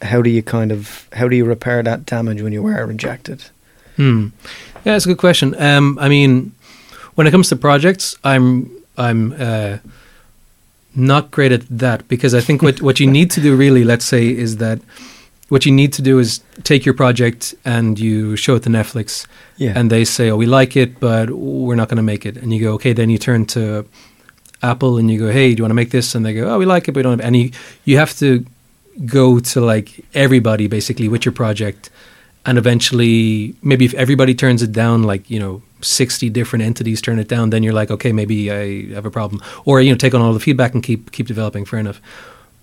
[0.03, 3.39] how do you kind of how do you repair that damage when you were rejected?
[3.97, 4.29] hmm.
[4.85, 6.53] yeah that's a good question um i mean
[7.17, 9.79] when it comes to projects i'm i'm uh
[10.95, 14.05] not great at that because i think what what you need to do really let's
[14.05, 14.79] say is that
[15.49, 19.27] what you need to do is take your project and you show it to netflix
[19.59, 22.37] Yeah, and they say, "Oh, we like it, but we're not going to make it."
[22.37, 23.63] And you go, "Okay." Then you turn to
[24.63, 26.59] Apple and you go, "Hey, do you want to make this?" And they go, "Oh,
[26.59, 27.53] we like it, but we don't." Have, any.
[27.85, 28.45] you have to
[29.05, 31.91] go to like everybody basically with your project,
[32.45, 37.19] and eventually, maybe if everybody turns it down, like you know, sixty different entities turn
[37.19, 40.15] it down, then you're like, "Okay, maybe I have a problem," or you know, take
[40.15, 41.65] on all the feedback and keep keep developing.
[41.65, 42.01] Fair enough.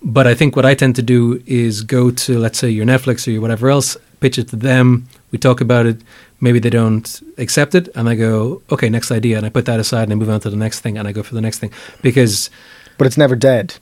[0.02, 3.26] But I think what I tend to do is go to, let's say, your Netflix
[3.26, 5.08] or your whatever else, pitch it to them.
[5.30, 6.02] We talk about it.
[6.40, 9.80] Maybe they don't accept it, and I go, okay, next idea, and I put that
[9.80, 11.58] aside and I move on to the next thing, and I go for the next
[11.58, 11.70] thing
[12.02, 12.50] because
[12.98, 13.74] but it's never dead.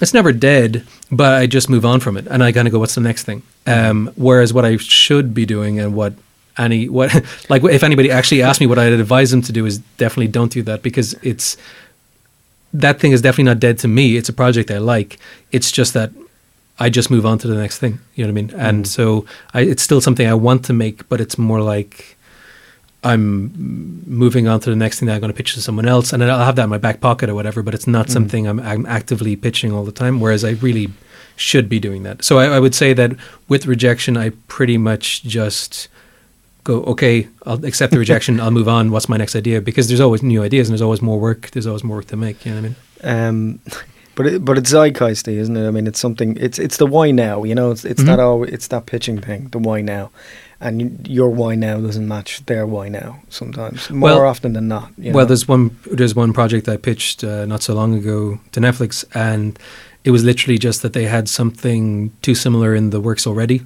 [0.00, 2.78] it's never dead, but I just move on from it, and I kind of go,
[2.78, 3.42] what's the next thing?
[3.66, 6.14] Um, whereas what I should be doing, and what
[6.58, 7.14] any what
[7.48, 10.52] like if anybody actually asked me what I'd advise them to do is definitely don't
[10.52, 11.56] do that because it's
[12.74, 14.16] that thing is definitely not dead to me.
[14.16, 15.18] It's a project I like.
[15.50, 16.10] It's just that
[16.78, 18.00] I just move on to the next thing.
[18.14, 18.54] You know what I mean?
[18.60, 18.88] And Mm.
[18.88, 22.16] so I, it's still something I want to make, but it's more like
[23.04, 23.52] I'm
[24.06, 26.22] moving on to the next thing that I'm going to pitch to someone else, and
[26.22, 27.62] I'll have that in my back pocket or whatever.
[27.62, 28.10] But it's not Mm.
[28.10, 30.20] something I'm, I'm actively pitching all the time.
[30.20, 30.88] Whereas I really
[31.36, 32.24] should be doing that.
[32.24, 33.12] So I, I would say that
[33.48, 35.88] with rejection, I pretty much just
[36.62, 38.38] go, okay, I'll accept the rejection.
[38.42, 38.92] I'll move on.
[38.92, 39.60] What's my next idea?
[39.60, 41.50] Because there's always new ideas and there's always more work.
[41.50, 42.46] There's always more work to make.
[42.46, 43.28] You know what I mean?
[43.28, 43.60] Um,
[44.14, 45.66] but it, but it's zeitgeisty, isn't it?
[45.66, 46.36] I mean, it's something.
[46.40, 47.44] It's it's the why now.
[47.44, 48.06] You know, it's it's Mhm.
[48.06, 48.44] that all.
[48.44, 49.48] It's that pitching thing.
[49.52, 50.10] The why now,
[50.60, 53.18] and your why now doesn't match their why now.
[53.30, 54.90] Sometimes, more Well- often than not.
[54.98, 55.28] you Well, know.
[55.28, 59.58] there's one there's one project I pitched uh, not so long ago to Netflix, and
[60.04, 63.62] it was literally just that they had something too similar in the works already,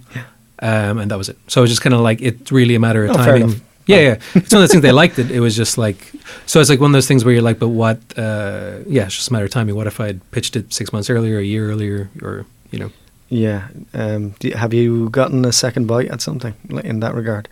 [0.61, 1.37] um, and that was it.
[1.48, 3.61] So it was just kind of like it's really a matter of Oh, timing.
[3.87, 4.14] Yeah, yeah.
[4.35, 5.31] It's one of those things they liked it.
[5.31, 6.12] It was just like
[6.46, 6.61] so.
[6.61, 7.99] It's like one of those things where you're like, but what?
[8.18, 9.77] Uh, yeah, it's just a matter of timing.
[9.77, 12.90] What if I'd pitched it six months earlier, a year earlier, or you know?
[13.29, 13.68] yeah.
[13.94, 17.49] Um, do you- have you gotten a second bite at something in that regard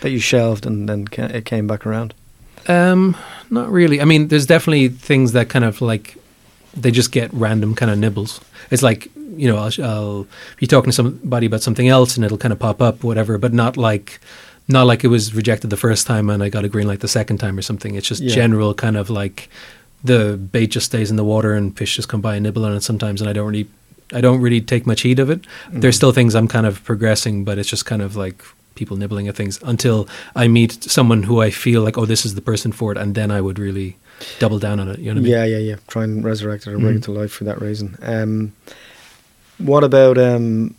[0.00, 2.12] that you shelved and then ca- it came back around?
[2.68, 3.16] Um,
[3.50, 4.00] not really.
[4.00, 6.16] I mean, there's definitely things that kind of like
[6.74, 8.40] they just get random kind of nibbles.
[8.70, 12.38] It's like you know, I'll, I'll be talking to somebody about something else, and it'll
[12.38, 13.36] kind of pop up, whatever.
[13.38, 14.18] But not like,
[14.68, 17.08] not like it was rejected the first time and I got a green light the
[17.08, 17.94] second time or something.
[17.94, 18.34] It's just Yeah.
[18.34, 19.48] general kind of like
[20.04, 22.74] the bait just stays in the water and fish just come by and nibble on
[22.74, 23.66] it sometimes, and I don't really,
[24.12, 25.40] I don't really take much heed of it.
[25.72, 25.98] There's Mm.
[25.98, 28.42] still things I'm kind of progressing, but it's just kind of like
[28.74, 32.34] people nibbling at things until I meet someone who I feel like, oh, this is
[32.34, 33.96] the person for it, and then I would really
[34.38, 34.98] double down on it.
[34.98, 35.32] You know what I mean?
[35.32, 35.76] Yeah, yeah, yeah.
[35.88, 36.98] Try and resurrect it or bring Mhm.
[36.98, 37.96] it to life for that reason.
[38.02, 38.52] Um,
[39.58, 40.74] what about um,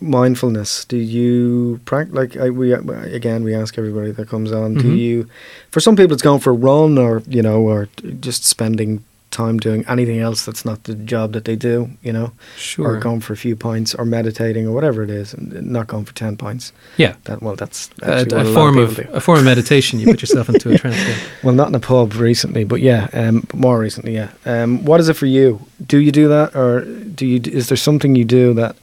[0.00, 0.84] mindfulness?
[0.84, 2.14] Do you practice?
[2.14, 4.74] Like I, we again, we ask everybody that comes on.
[4.74, 4.98] Do Mhm.
[4.98, 5.26] you?
[5.70, 7.88] For some people, it's going for a run, or you know, or
[8.20, 11.90] just spending time doing anything else that's not the job that they do.
[12.02, 12.94] You know, Sure.
[12.94, 16.06] or going for a few pints, or meditating, or whatever it is, and not going
[16.06, 16.72] for ten pints.
[16.96, 17.14] yeah.
[17.24, 19.12] That well, that's A, a a form of of do.
[19.12, 20.00] a form of meditation.
[20.00, 20.96] You put yourself into a trance.
[20.96, 21.14] Yeah.
[21.42, 24.28] Well, not in a pub recently, but yeah, um, more recently, yeah.
[24.46, 25.60] Um, what is it for you?
[25.86, 26.80] Do you do that, or
[27.14, 27.40] do you?
[27.44, 28.76] Is there something you do that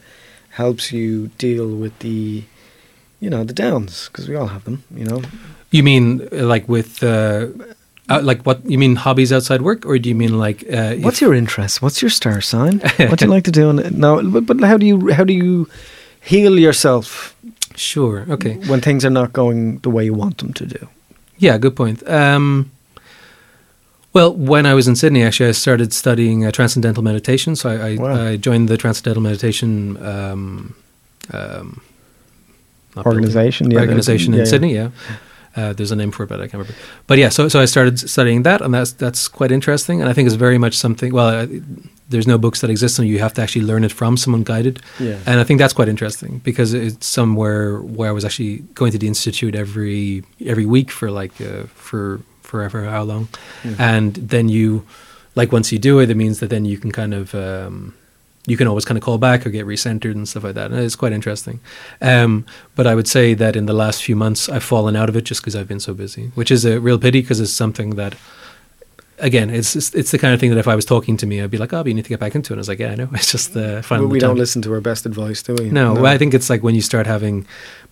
[0.56, 2.44] helps you deal with the,
[3.20, 4.10] you know, the downs?
[4.10, 5.22] Because we all have them, you know.
[5.72, 7.48] You mean uh, like with uh,
[8.10, 8.60] uh, like what?
[8.70, 11.82] You mean hobbies outside work, or do you mean like uh, What's your interest?
[11.82, 12.80] What's your star sign?
[13.10, 13.70] what do you like to do?
[13.70, 15.68] On, no, but, but how do you how do you
[16.22, 17.36] heal yourself
[17.76, 18.26] Sure.
[18.30, 18.56] Okay.
[18.70, 20.88] when things are not going the way you want them to do?
[21.38, 22.08] Yeah, good point.
[22.08, 22.72] Um,
[24.15, 27.56] well, when I was in Sydney, actually, I started studying uh, transcendental meditation.
[27.56, 28.28] So I, I, Wow.
[28.30, 30.73] I joined the transcendental meditation um,
[31.34, 31.82] um,
[32.97, 34.49] Organization, yeah, organization yeah, in yeah.
[34.49, 34.73] Sydney.
[34.73, 34.89] Yeah,
[35.58, 36.75] uh, there's a name for it, but I can't remember.
[37.08, 39.99] But yeah, so so I started studying that, and that's that's quite interesting.
[39.99, 41.13] And I think it's very much something.
[41.13, 41.47] Well, uh,
[42.08, 44.82] there's no books that exist, and you have to actually learn it from someone guided.
[44.97, 45.17] Yeah.
[45.25, 48.97] And I think that's quite interesting because it's somewhere where I was actually going to
[48.97, 53.28] the institute every every week for like uh, for forever how long,
[53.64, 53.80] Mhm.
[53.80, 54.84] and then you
[55.36, 57.94] like once you do it, it means that then you can kind of um,
[58.48, 60.70] you can always kind of call back or get recentered and stuff like that.
[60.72, 61.60] And it's quite interesting.
[62.02, 65.16] Um, but I would say that in the last few months, I've fallen out of
[65.18, 67.96] it just because I've been so busy, which is a real pity because it's something
[67.96, 68.16] that.
[69.18, 71.50] Again, it's it's the kind of thing that if I was talking to me, I'd
[71.50, 72.80] be like, "Oh, but you need to get back into it." And I was like,
[72.80, 73.08] "Yeah, I know.
[73.14, 75.70] It's just the finding But we the don't listen to our best advice, do we?
[75.70, 77.46] No, well, I think it's like when you start having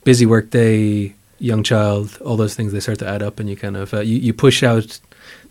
[0.03, 3.55] busy work day, young child, all those things they start to add up, and you
[3.55, 4.99] kind of uh, you, you push out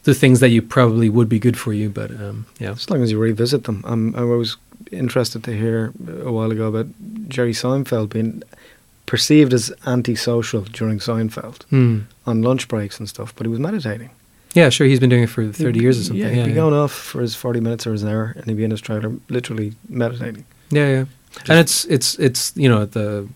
[0.04, 3.02] the things that you probably would be good for you, but um, yeah, As long
[3.02, 3.84] as you revisit them.
[3.86, 4.56] Um, I was
[4.90, 5.92] interested to hear
[6.24, 6.86] a while ago about
[7.28, 8.42] Jerry Seinfeld being
[9.06, 11.98] perceived as antisocial during Seinfeld Hmm.
[12.26, 14.10] on lunch breaks and stuff, but he was meditating.
[14.54, 14.86] yeah, sure.
[14.86, 16.20] He's been doing it for thirty years or something.
[16.20, 18.44] Yeah, Yeah, he'd be yeah, going off for his 40 minutes or his hour, and
[18.46, 20.44] he'd be in his trailer literally meditating.
[20.70, 21.04] yeah, yeah.
[21.48, 23.26] And it's it's it's you know the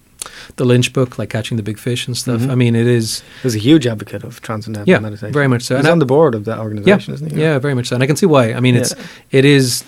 [0.57, 2.41] the Lynch book, like catching the big fish and stuff.
[2.43, 2.51] Mhm.
[2.51, 5.33] I mean, it is He was a huge advocate of transcendental yeah, meditation.
[5.33, 5.75] very much so.
[5.77, 7.41] He's And I- on the board of that yeah, organization, isn't he?
[7.41, 7.95] yeah, very much so.
[7.97, 8.53] And I can see why.
[8.53, 9.05] I mean, it's Yeah.
[9.39, 9.85] it is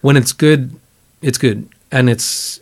[0.00, 0.70] when it's good,
[1.22, 2.60] it's good, and it's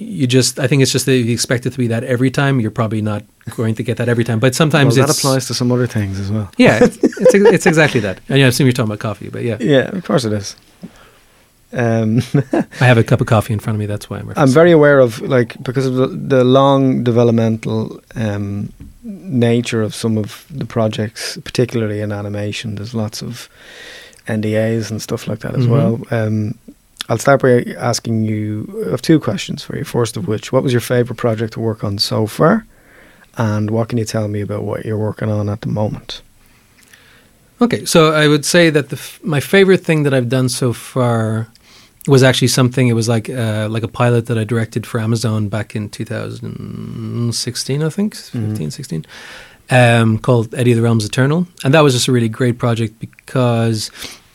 [0.00, 0.60] you just.
[0.60, 2.70] I think it's just that if you expect it to be that every time, you're
[2.70, 3.24] probably not
[3.56, 4.38] going to get that every time.
[4.38, 6.50] But sometimes well, that applies to some other things as well.
[6.56, 8.20] Yeah, it's it's, it's exactly that.
[8.28, 10.54] And yeah, I assume you're talking about coffee, but yeah, Yeah, of course it is.
[11.72, 12.22] Um,
[12.80, 13.86] I have a cup of coffee in front of me.
[13.86, 14.32] That's why I'm.
[14.36, 18.72] I'm very aware of like because of the, the long developmental um,
[19.04, 22.76] nature of some of the projects, particularly in animation.
[22.76, 23.48] There's lots of
[24.26, 25.70] NDAs and stuff like that as Mhm.
[25.70, 26.00] well.
[26.10, 26.54] Um,
[27.10, 28.86] I'll start by asking you.
[28.90, 29.84] Have two questions for you.
[29.84, 32.64] First of which, what was your favorite project to work on so far,
[33.36, 36.22] and what can you tell me about what you're working on at the moment?
[37.60, 40.72] Okay, so I would say that the f- my favorite thing that I've done so
[40.72, 41.48] far
[42.08, 42.88] was actually something.
[42.88, 47.82] It was like uh, like a pilot that I directed for Amazon back in 2016,
[47.82, 48.48] I think, Mhm.
[48.48, 49.04] 15, 16.
[49.70, 52.98] um, called Eddie of the Realms Eternal, and that was just a really great project
[52.98, 53.90] because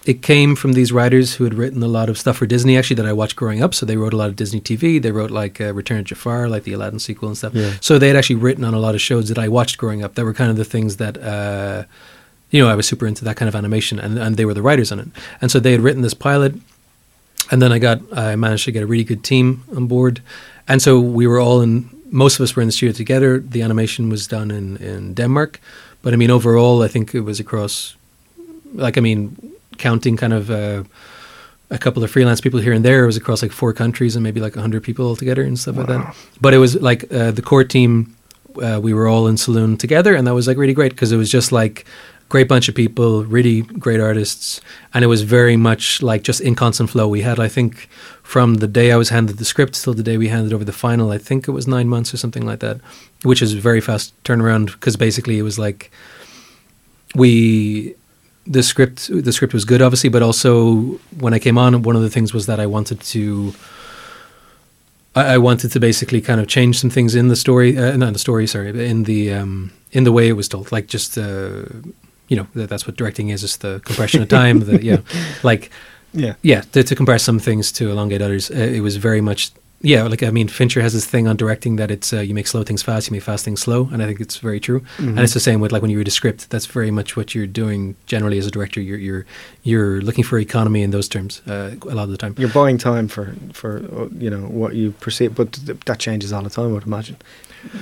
[0.05, 2.97] it came from these writers who had written a lot of stuff for Disney actually
[2.97, 3.73] that I watched growing up.
[3.73, 5.01] So they wrote a lot of Disney TV.
[5.01, 7.53] They wrote like uh, Return of Jafar, like the Aladdin sequel and stuff.
[7.55, 7.71] Yeah.
[7.81, 10.13] So they had actually written on a lot of shows that I watched growing up.
[10.15, 11.17] That were kind of the things that.
[11.17, 11.85] Uh,
[12.51, 14.61] you know, I was super into that kind of animation, and, and they were the
[14.61, 15.07] writers on it.
[15.41, 16.53] And so they had written this pilot,
[17.51, 20.21] and then I got I managed to get a really good team on board,
[20.67, 21.89] and so we were all in.
[22.11, 23.39] Most of us were in the studio together.
[23.39, 25.59] The animation was done in in Denmark,
[26.01, 27.95] but I mean overall, I think it was across,
[28.73, 29.35] like I mean,
[29.77, 30.49] counting kind of.
[30.49, 30.83] Uh,
[31.69, 33.03] a couple of freelance people here and there.
[33.03, 35.87] It was across like four countries and maybe like hundred people altogether and stuff like
[35.87, 36.15] that.
[36.39, 38.15] But it was like uh, the core team.
[38.61, 41.17] Uh, we were all in saloon together, and that was like really great because it
[41.17, 41.85] was just like
[42.33, 44.59] great bunch of people, really great artists,
[44.91, 47.07] and it was very much like just in constant flow.
[47.07, 47.87] We had, I think,
[48.23, 50.79] from the day I was handed the script till the day we handed over the
[50.87, 52.77] final, I think it was nine months or something like that,
[53.21, 55.91] which is a very fast turnaround because basically it was like
[57.13, 57.93] we
[58.47, 60.53] the script the script was good obviously but also
[61.23, 63.53] when i came on one of the things was that i wanted to
[65.15, 68.13] i, wanted to basically kind of change some things in the story uh, not in
[68.17, 71.63] the story sorry in the um, in the way it was told like just uh,
[72.27, 74.97] you know that, that's what directing is is the compression of time the yeah
[75.43, 75.69] like
[76.13, 76.33] Yeah.
[76.43, 79.51] yeah to, to compress some things to elongate others uh, it was very much
[79.83, 82.47] yeah like i mean fincher has this thing on directing that it's uh, you make
[82.47, 85.19] slow things fast you make fast things slow and i think it's very true and
[85.19, 87.45] it's the same with like when you read a script that's very much what you're
[87.45, 89.25] doing generally as a director you're you're
[89.63, 92.77] you're looking for economy in those terms uh, a lot of the time You're buying
[92.77, 93.81] time for for
[94.17, 96.69] you know what you perceive, but th- that changes all the time.
[96.69, 97.17] I would imagine.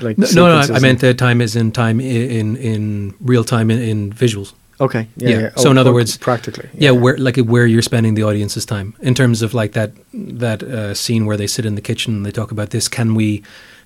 [0.01, 3.13] Like no, no, no I, I meant uh, time is in time in in, in
[3.19, 5.07] real time in, in visuals okay.
[5.15, 5.29] Yeah.
[5.29, 5.39] yeah.
[5.39, 5.49] yeah.
[5.55, 6.69] So in other oh, words- practically.
[6.73, 10.63] yeah, where like where you're spending the audience's time in terms of like that that
[10.63, 12.87] uh, scene where they sit in the kitchen and they talk about this.
[12.87, 13.43] Can we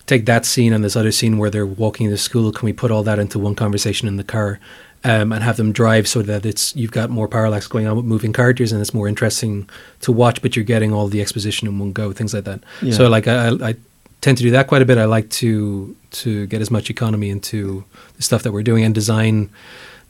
[0.07, 2.51] take that scene and this other scene where they're walking to school?
[2.51, 4.59] Can we put all that into one conversation in the car
[5.03, 8.05] um, and have them drive so that it's you've got more parallax going on with
[8.05, 9.69] moving characters and it's more interesting
[10.01, 12.61] to watch, but you're getting all the exposition in one go, things like that.
[12.81, 12.93] Yeah.
[12.93, 13.75] So like I, I I
[14.21, 14.97] tend to do that quite a bit.
[14.97, 17.83] I like to to get as much economy into
[18.17, 19.51] the stuff that we're doing and design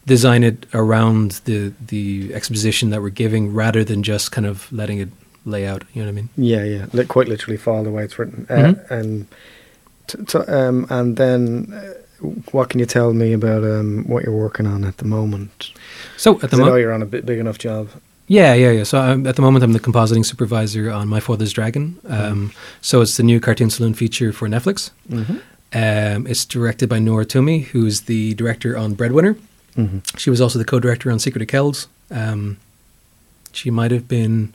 [0.06, 5.00] design it around the the exposition that we're giving rather than just kind of letting
[5.00, 5.10] it
[5.46, 5.84] lay out.
[5.94, 6.30] You know what I mean?
[6.38, 8.46] Yeah, yeah, li- quite literally follow the way it's written.
[8.50, 8.92] Uh, Mhm.
[8.92, 9.26] And
[10.08, 14.36] t- t- um, and then, uh, what can you tell me about um, what you're
[14.36, 15.72] working on at the moment?
[16.18, 17.90] So at the moment, you're on a big enough job.
[18.28, 18.84] yeah, yeah, yeah.
[18.84, 21.98] So I'm, at the moment, I'm the compositing supervisor on My Father's Dragon.
[22.08, 22.52] Um,
[22.82, 24.90] so it's the new cartoon saloon feature for Netflix.
[25.12, 25.38] Mm-hmm.
[25.74, 29.36] Um, it's directed by Nora Twomey, who's the director on Breadwinner.
[29.78, 30.18] Mm-hmm.
[30.18, 31.88] She was also the co-director on Secret of Kells.
[32.10, 32.58] Um,
[33.52, 34.54] she might have been,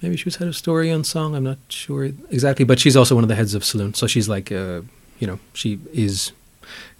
[0.00, 1.34] maybe she was head of story on Song.
[1.34, 3.94] I'm not sure exactly, but she's also one of the heads of Saloon.
[3.94, 4.82] So she's like, uh,
[5.18, 6.32] you know, she is,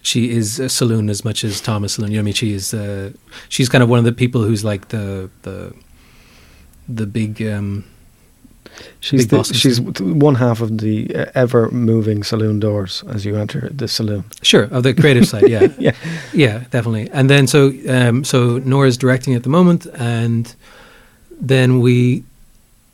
[0.01, 2.11] she is a Saloon as much as Thomas Saloon.
[2.11, 2.33] You know I mean?
[2.33, 3.11] She is, uh,
[3.49, 5.73] she's kind of one of the people who's like the the
[6.89, 7.41] the big.
[7.41, 7.85] Um,
[8.99, 13.69] She's the, she's one half of the uh, ever moving saloon doors as you enter
[13.69, 14.23] the saloon.
[14.43, 15.95] Sure, of the creative side, yeah, Yeah.
[16.33, 17.09] yeah, definitely.
[17.11, 20.53] And then so um, so Nora's directing at the moment, and
[21.39, 22.23] then we,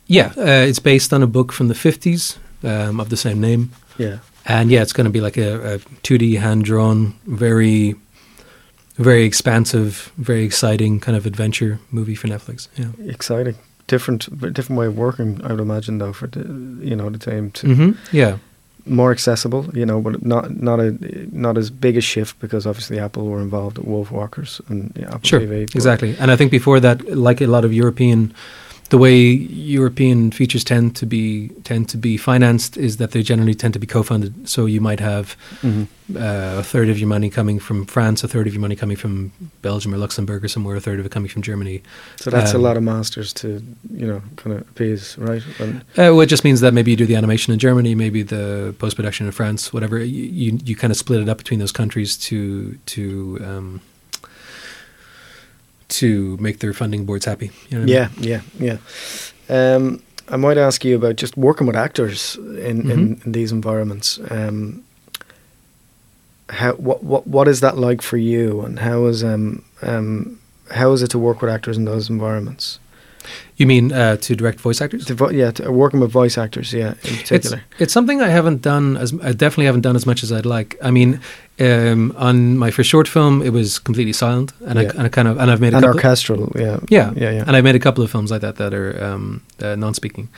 [0.06, 3.70] yeah, uh, it's based on a book from the fifties um, of the same name,
[3.98, 4.18] Yeah.
[4.46, 7.94] and yeah, it's going to be like a two D hand drawn, very,
[8.96, 12.68] very expansive, very exciting kind of adventure movie for Netflix.
[12.76, 12.88] Yeah.
[13.12, 13.56] Exciting.
[13.88, 15.40] Different, different way of working.
[15.44, 16.40] I would imagine though for the
[16.90, 18.36] you know the team to hmm Yeah.
[18.86, 19.62] more accessible.
[19.74, 20.90] You know, but not not a
[21.32, 25.28] not as big a shift because obviously Apple were involved at Wolfwalkers and yeah, Apple
[25.28, 25.64] Sure, TV.
[25.66, 26.14] but- exactly.
[26.20, 28.32] And I think before that, like a lot of European,
[28.90, 33.54] the way European features tend to be tend to be financed is that they generally
[33.54, 34.48] tend to be co-funded.
[34.48, 35.86] So you might have Mhm.
[36.16, 38.96] uh, a third of your money coming from France, a third of your money coming
[38.96, 39.30] from
[39.60, 41.82] Belgium or Luxembourg or somewhere, a third of it coming from Germany.
[42.16, 43.48] So that's a Um, lot of masters to
[43.92, 45.42] you know kind of appease, right?
[45.60, 48.22] And Uh, well, it just means that maybe you do the animation in Germany, maybe
[48.22, 49.98] the post production in France, whatever.
[49.98, 53.80] You, you you kind of split it up between those countries to to um,
[55.88, 57.50] to make their funding boards happy.
[57.68, 58.30] You know what I mean?
[58.30, 58.78] yeah, yeah,
[59.48, 59.74] yeah.
[59.76, 63.26] Um, I might ask you about just working with actors in, in, Mhm.
[63.26, 64.18] in these environments.
[64.30, 64.82] Um,
[66.50, 70.38] how what what what is that like for you, and how is um um
[70.70, 72.78] how is it to work with actors in those environments?
[73.56, 75.04] You mean uh, to direct voice actors?
[75.06, 77.62] To, vo- yeah, to, working with voice actors, yeah, in It's, particular.
[77.78, 80.76] it's something I haven't done as I definitely haven't done as much as I'd like.
[80.82, 81.20] I mean,
[81.60, 84.88] um, on my first short film, it was completely silent, and, Yeah.
[84.88, 85.96] I, and I kind of and I've made a and couple.
[85.98, 87.44] orchestral, yeah, yeah, yeah, yeah.
[87.46, 90.28] And I've made a couple of films like that that are um, uh, non-speaking.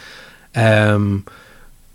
[0.55, 1.25] Um,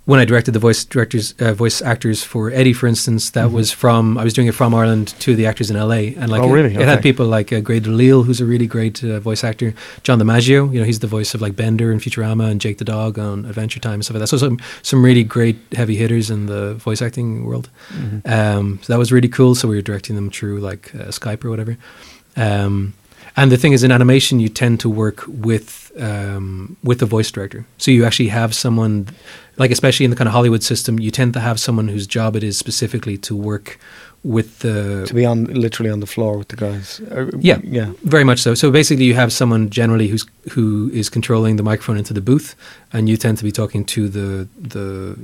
[0.06, 3.53] when I directed the voice directors, uh, voice actors for Eddie, for instance, that Mhm.
[3.53, 6.41] was from I was doing it from Ireland to the actors in LA, and like
[6.43, 6.76] Oh, it, really?
[6.76, 7.01] it had Okay.
[7.01, 10.80] people like uh, Grey DeLisle, who's a really great uh, voice actor, John DiMaggio, you
[10.80, 13.80] know, he's the voice of like Bender and Futurama and Jake the Dog on Adventure
[13.80, 14.28] Time and stuff like that.
[14.28, 17.70] So some some really great heavy hitters in the voice acting world.
[17.97, 18.22] Mhm.
[18.32, 19.56] Um, so that was really cool.
[19.56, 21.78] So we were directing them through like uh, Skype or whatever.
[22.38, 22.93] Um,
[23.36, 27.32] and the thing is, in animation, you tend to work with um, with the voice
[27.32, 27.66] director.
[27.78, 29.08] So you actually have someone,
[29.58, 32.36] like especially in the kind of Hollywood system, you tend to have someone whose job
[32.36, 33.78] it is specifically to work
[34.24, 37.00] with the to be on literally on the floor with the guys.
[37.12, 37.60] Uh, Yeah.
[37.64, 37.92] yeah.
[38.04, 38.56] very much so.
[38.56, 42.56] So basically, you have someone generally who's who is controlling the microphone into the booth,
[42.92, 45.16] and you tend to be talking to the the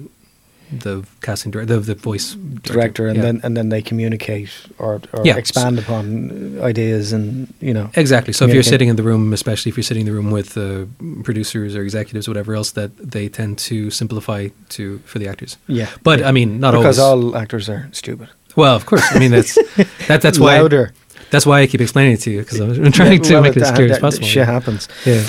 [0.72, 3.24] the casting director, the, the voice director, and Yeah.
[3.24, 5.38] then and then they communicate or, or Yeah.
[5.38, 8.34] expand upon ideas and you know Exactly.
[8.34, 10.58] So if you're sitting in the room, especially if you're sitting in the room with
[10.58, 10.86] uh,
[11.24, 15.58] producers or executives, or whatever else, that they tend to simplify to for the actors.
[15.68, 15.88] yeah.
[16.04, 16.30] But yeah.
[16.30, 17.34] I mean, not because always.
[17.34, 18.30] all actors are stupid.
[18.56, 19.04] well, of course.
[19.16, 19.56] I mean, that's
[20.08, 20.92] that, that's why louder.
[21.32, 23.64] that's why I keep explaining it to you because I'm trying to well, make it
[23.64, 24.28] as clear as possible.
[24.28, 24.88] Shit happens.
[25.06, 25.24] Yeah.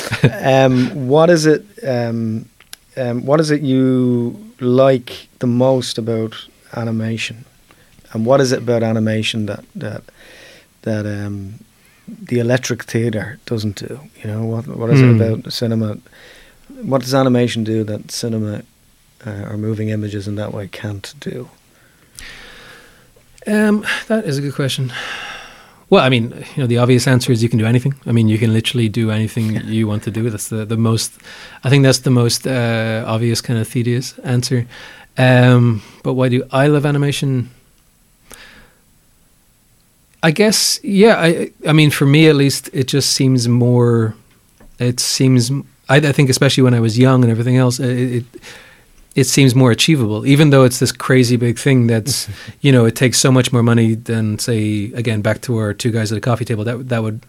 [0.67, 1.63] um, what is it?
[1.87, 2.47] Um,
[2.97, 7.37] um, what is it you like the most about animation,
[8.13, 10.03] and what is it about animation that that
[10.83, 11.55] that um,
[12.29, 13.99] the electric theater doesn't do?
[14.23, 15.11] You know, what what is Hmm.
[15.11, 15.97] it about cinema?
[16.91, 18.63] What does animation do that cinema
[19.27, 21.49] uh, or moving images in that way can't do?
[23.47, 24.93] Um, that is a good question.
[25.91, 27.95] Well, I mean, you know, the obvious answer is you can do anything.
[28.07, 30.31] I mean, you can literally do anything you want to do.
[30.31, 31.13] That's the, the most,
[31.65, 34.67] I think that's the most uh, obvious kind of tedious answer.
[35.19, 37.51] Um, but why do I love animation?
[40.23, 41.17] I guess, yeah.
[41.19, 44.15] I, I mean, for me at least, it just seems more.
[44.79, 45.51] It seems,
[45.89, 48.25] I, I think, especially when I was young and everything else, it, it
[49.15, 52.53] it seems more achievable, even though it's this crazy big thing that's, mm-hmm.
[52.63, 55.91] you know, it takes so much more money than, say, again, back to our two
[55.91, 56.65] guys at a coffee table.
[56.65, 57.21] That that would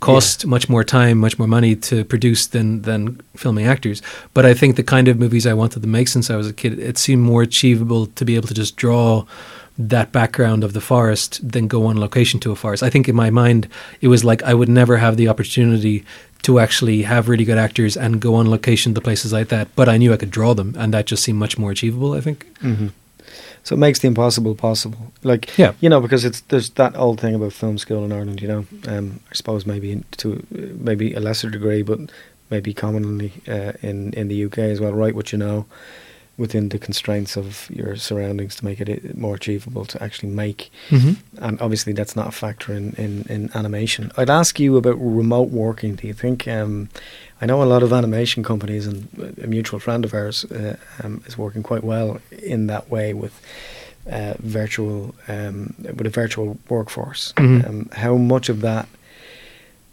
[0.00, 4.02] cost much more time, much more money to produce than than filming actors.
[4.34, 6.52] But I think the kind of movies I wanted to make since I was a
[6.52, 9.24] kid, it seemed more achievable to be able to just draw
[9.78, 12.82] that background of the forest than go on location to a forest.
[12.82, 13.68] I think in my mind,
[14.00, 16.02] it was like I would never have the opportunity
[16.46, 19.66] to actually have really good actors and go on location to places like that.
[19.76, 22.12] But I knew I could draw them, and that just seemed much more achievable.
[22.18, 22.46] I think.
[22.62, 22.88] Mm-hmm.
[23.64, 25.12] So it makes the impossible possible.
[25.24, 25.72] Like, Yeah.
[25.80, 28.40] you know, because it's there's that old thing about film school in Ireland.
[28.42, 30.28] You know, um, I suppose maybe in- to
[30.88, 31.98] maybe a lesser degree, but
[32.50, 34.92] maybe commonly uh, in in the UK as well.
[34.92, 35.64] Write what you know
[36.38, 40.70] within the constraints of your surroundings to make it more achievable to actually make.
[40.90, 41.44] Mm-hmm.
[41.44, 44.12] And obviously, that's not a factor in, in, in animation.
[44.16, 45.94] I'd ask you about remote working.
[45.94, 46.46] Do you think?
[46.46, 46.88] Um,
[47.40, 49.08] I know a lot of animation companies, and
[49.42, 53.40] a mutual friend of ours uh, um, is working quite well in that way with
[54.10, 57.32] uh, virtual um, with a virtual workforce.
[57.36, 57.68] Mhm.
[57.68, 58.88] Um, how much of that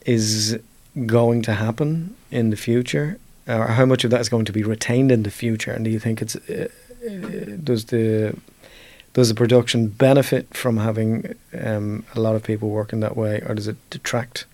[0.05, 0.59] is
[1.05, 3.17] going to happen in the future,
[3.47, 5.71] or how much of that is going to be retained in the future?
[5.71, 6.67] And do you think it's uh,
[7.05, 8.35] uh, does the
[9.13, 13.55] does the production benefit from having um, a lot of people working that way, or
[13.55, 14.45] does it detract?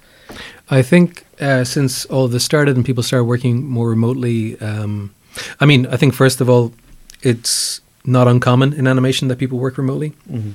[0.70, 5.14] I think uh, since all this started and people started working more remotely, um,
[5.60, 6.74] I mean, I think first of all,
[7.22, 10.12] it's not uncommon in animation that people work remotely.
[10.30, 10.52] Mm-hmm.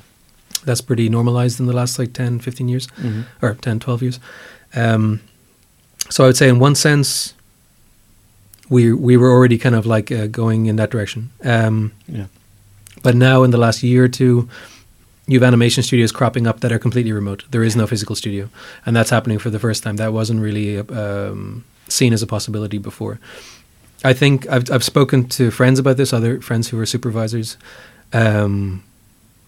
[0.64, 2.86] That's pretty normalized in the last like 10, 15 years.
[2.86, 3.22] Mm-hmm.
[3.44, 4.20] or 10, 12 years.
[4.74, 5.20] Um,
[6.10, 7.33] so I would say, in one sense,
[8.70, 11.30] we we were already kind of like uh, going in that direction.
[11.44, 12.26] Um, Yeah.
[13.02, 14.48] but now, in the last year or two,
[15.26, 17.44] you have animation studios cropping up that are completely remote.
[17.50, 18.48] There is no physical studio,
[18.86, 19.96] and that's happening for the first time.
[19.96, 23.18] That wasn't really um, seen as a possibility before.
[24.04, 27.56] I think I've I've spoken to friends about this, other friends who are supervisors
[28.12, 28.82] um,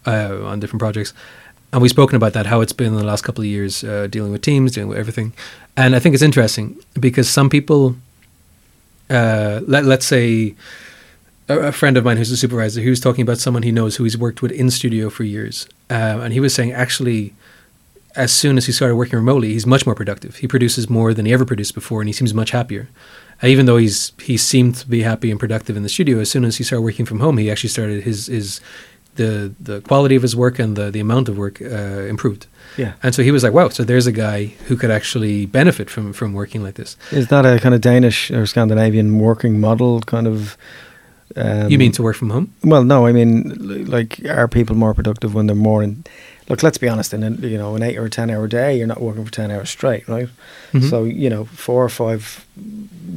[0.06, 1.12] uh, on different projects,
[1.72, 4.06] and we've spoken about that how it's been in the last couple of years uh,
[4.10, 5.32] dealing with teams, dealing with everything,
[5.76, 7.94] and I think it's interesting because some people,
[9.10, 10.54] uh, let let's say.
[11.48, 14.02] A friend of mine who's a supervisor, he was talking about someone he knows who
[14.02, 17.34] he's worked with in studio for years, uh, and he was saying actually,
[18.16, 20.34] as soon as he started working remotely, he's much more productive.
[20.38, 22.88] He produces more than he ever produced before, and he seems much happier.
[23.42, 26.30] Uh, even though he's he seemed to be happy and productive in the studio, as
[26.30, 28.60] soon as he started working from home, he actually started his his
[29.16, 32.46] the the quality of his work and the the amount of work uh, improved.
[32.78, 32.92] Yeah.
[33.02, 36.12] And so he was like, "Wow, so there's a guy who could actually benefit from
[36.12, 40.26] from working like this." Is that a kind of Danish or Scandinavian working model kind
[40.26, 40.56] of?
[41.36, 42.46] Um, you mean to work from home?
[42.62, 46.04] Well, no, I mean, like, are people more productive when they're more in?
[46.48, 47.12] Look, let's be honest.
[47.12, 49.32] In a, you know, an eight or a ten hour day, you're not working for
[49.32, 50.28] ten hours straight, right?
[50.72, 50.88] Mhm.
[50.88, 52.46] So you know, four or five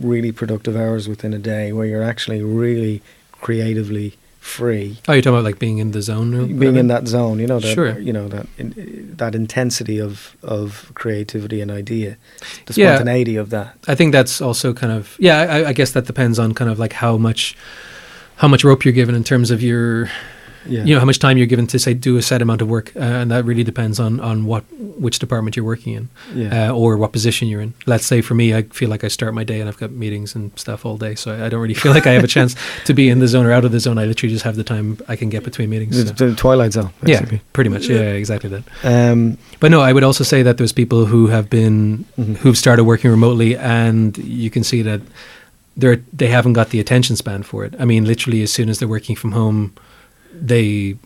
[0.01, 3.01] really productive hours within a day where you're actually really
[3.41, 4.13] creatively
[4.57, 4.97] free.
[5.07, 7.47] Oh, you're talking about like being in the zone, or being in that zone, you
[7.47, 7.99] know, that, Sure.
[7.99, 8.73] you know that in,
[9.17, 12.17] that intensity of of creativity and idea,
[12.65, 12.95] the Yeah.
[12.95, 13.75] spontaneity of that.
[13.87, 15.37] I think that's also kind of yeah.
[15.55, 17.55] I, I guess that depends on kind of like how much
[18.37, 20.09] how much rope you're given in terms of your
[20.69, 22.69] Yeah, you know how much time you're given to say do a set amount of
[22.69, 24.63] work, uh, and that really depends on on what
[24.99, 27.73] which department you're working in yeah, uh, or what position you're in.
[27.85, 30.35] Let's say for me, I feel like I start my day and I've got meetings
[30.35, 32.55] and stuff all day, so I, I don't really feel like I have a chance
[32.85, 33.97] to be in the zone or out of the zone.
[33.97, 35.95] I literally just have the time I can get between meetings.
[36.03, 36.29] the, so.
[36.29, 36.91] the twilight zone.
[37.05, 37.87] Yeah, pretty much.
[37.87, 38.63] Yeah, exactly that.
[38.83, 42.37] Um, But no, I would also say that there's people who have been Mhm.
[42.37, 45.01] who've started working remotely, and you can see that
[45.77, 47.73] they're they haven't got the attention span for it.
[47.79, 49.71] I mean, literally, as soon as they're working from home,
[50.33, 50.97] they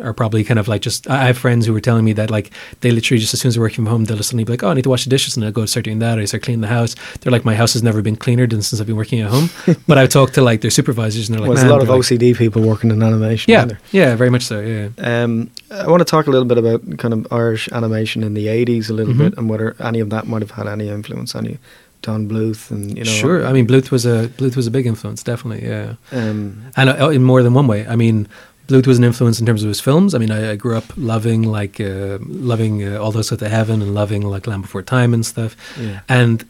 [0.00, 1.10] are probably kind of like just.
[1.10, 2.52] I have friends who were telling me that like
[2.82, 4.68] they literally just as soon as they're working from home, they'll suddenly be like, "Oh,
[4.70, 6.60] I need to wash the dishes," and they'll go start doing that, or start cleaning
[6.60, 6.94] the house.
[7.20, 9.50] They're like, "My house has never been cleaner than since I've been working at home."
[9.88, 11.88] but I've talked to like their supervisors, and they're like, well, there's a lot of
[11.88, 13.50] like- OCD people working in animation.
[13.50, 14.60] Yeah, isn't yeah, very much so.
[14.60, 14.88] Yeah.
[14.98, 18.46] Um, I want to talk a little bit about kind of Irish animation in the
[18.46, 19.18] '80s a little Mhm.
[19.18, 21.58] bit, and whether any of that might have had any influence on you.
[22.02, 23.44] Don Bluth, and you know, sure.
[23.44, 25.66] I mean, Bluth was a Bluth was a big influence, definitely.
[25.68, 25.94] Yeah.
[26.12, 27.84] um, and uh, in more than one way.
[27.88, 28.28] I mean,
[28.68, 30.14] Bluth was an influence in terms of his films.
[30.14, 32.18] I mean, I, I grew up loving like uh,
[32.52, 35.56] loving uh, All Dogs Go to Heaven and loving like Land Before Time and stuff.
[35.80, 36.44] yeah, And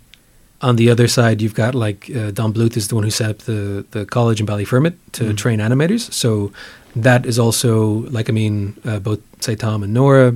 [0.60, 3.30] on the other side, you've got like uh, Don Bluth is the one who set
[3.30, 5.36] up the the college in Ballyfermot to Mm.
[5.36, 6.12] train animators.
[6.12, 6.50] So
[6.96, 10.32] that is also like I mean, uh, both say Tom and Nora, uh,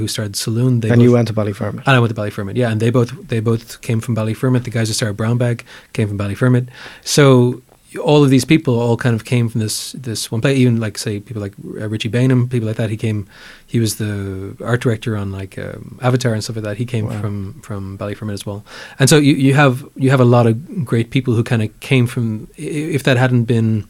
[0.00, 0.80] who started Saloon.
[0.80, 1.82] They and both, you went to Ballyfermot.
[1.86, 4.64] and I went to Ballyfermot, yeah, and they both they both came from Ballyfermot.
[4.64, 5.62] The guys who started Brown Bag
[5.92, 6.68] came from Ballyfermot.
[7.04, 7.60] So
[7.98, 10.58] all of these people all kind of came from this this one place.
[10.58, 12.90] Even like say people like uh, Richie Baneham, people like that.
[12.90, 13.26] He came.
[13.66, 16.76] He was the art director on like um, Avatar and stuff like that.
[16.76, 17.20] He came Wow.
[17.20, 18.64] from from Ballyfermot as well.
[18.98, 21.68] And so you you have you have a lot of great people who kind of
[21.80, 22.48] came from.
[22.56, 23.86] If that hadn't been,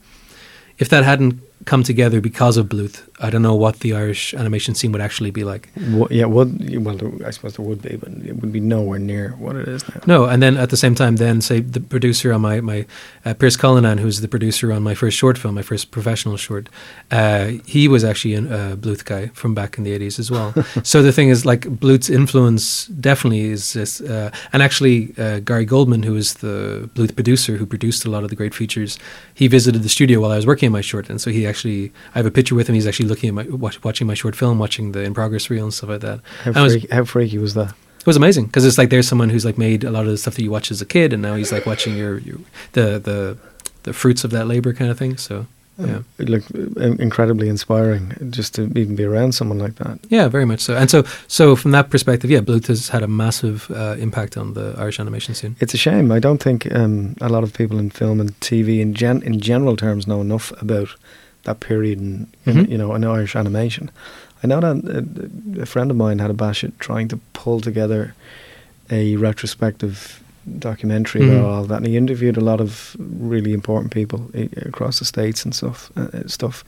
[0.78, 4.75] if that hadn't come together because of Bluth, I don't know what the Irish animation
[4.75, 5.71] scene would actually be like.
[5.91, 9.31] Wo- yeah, would well, I suppose there would be, but it would be nowhere near
[9.39, 10.01] what it is now.
[10.07, 12.85] No, and then at the same time, then say the producer on my my
[13.25, 16.69] uh, Pierce Cullinan, who's the producer on my first short film, my first professional short,
[17.11, 20.53] uh, he was actually a uh, Bluth guy from back in the eighties as well.
[20.83, 25.64] so the thing is, like Bluth's influence definitely is this, uh, and actually uh, Gary
[25.64, 28.99] Goldman, who is the Bluth producer who produced a lot of the great features,
[29.33, 31.93] he visited the studio while I was working on my short, and so he actually,
[32.14, 32.75] I have a picture with him.
[32.75, 35.64] He's actually looking at my watch, watching my short film, watching the in progress reel
[35.64, 36.20] and stuff like that.
[36.44, 37.74] How, I was- freaky, how freaky was that?
[38.00, 40.16] It was amazing because it's like there's someone who's like made a lot of the
[40.18, 42.38] stuff that you watch as a kid, and now he's like watching your, your
[42.72, 43.36] the the
[43.82, 45.16] the fruits of that labor kind of thing.
[45.16, 45.46] So
[45.78, 49.98] yeah, It looked uh, incredibly inspiring just to even be around someone like that.
[50.09, 50.74] yeah, very much so.
[50.76, 54.54] And so so from that perspective, yeah, Bluth has had a massive uh, impact on
[54.54, 55.57] the Irish animation scene.
[55.61, 56.12] It's a shame.
[56.12, 59.40] I don't think um, a lot of people in film and TV in gen- in
[59.40, 60.88] general terms know enough about
[61.47, 62.68] that period in, in, Mhm.
[62.68, 63.90] you know in Irish animation.
[64.44, 64.76] I know that
[65.59, 68.14] a, a friend of mine had a bash at trying to pull together
[68.90, 70.20] a retrospective
[70.59, 71.30] documentary Mhm.
[71.38, 75.05] about all that, and he interviewed a lot of really important people i- across the
[75.05, 75.90] states and stuff.
[75.97, 76.64] Uh, uh, stuff.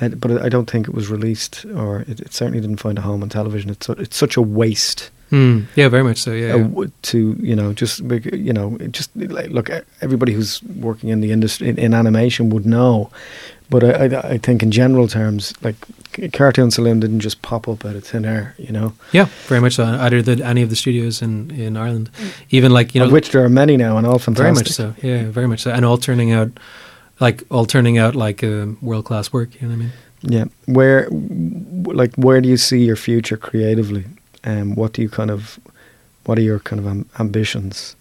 [0.00, 3.02] Uh, but I don't think it was released, or it, it certainly didn't find a
[3.02, 3.70] home on television.
[3.70, 6.32] It's it's such a waste Mm, yeah, very much so.
[6.32, 9.70] Yeah, uh, to you know just you know just like look
[10.00, 13.10] everybody who's working in the industry in, in animation would know
[13.70, 15.76] but I, I, I think in general terms like
[16.32, 19.74] cartoon saloon didn't just pop up out of thin air you know yeah, very much
[19.74, 19.84] so.
[19.84, 22.10] Either did any of the studios in in Ireland,
[22.50, 24.68] even like you know, of which there are many now and all fantastic very much
[24.68, 24.94] so.
[25.06, 26.50] Yeah, very much so, and all turning out
[27.20, 29.54] like all turning out like uh, world class work.
[29.54, 29.92] You know what I mean?
[30.22, 34.04] yeah where like where do you see your future creatively
[34.44, 35.58] um what do you kind of
[36.24, 37.96] what are your kind of am- ambitions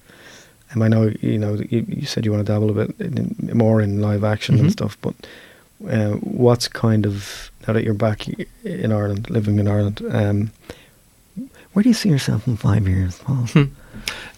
[0.73, 3.35] um, I know you know you, you said you want to dabble a bit in,
[3.49, 4.71] in- more in live action and Mhm.
[4.71, 5.15] stuff, but
[5.89, 6.11] uh,
[6.45, 8.27] what's kind of now that you're back
[8.63, 10.51] in Ireland, living in Ireland, um,
[11.73, 13.45] where do you see yourself in five years, Paul?
[13.53, 13.67] What,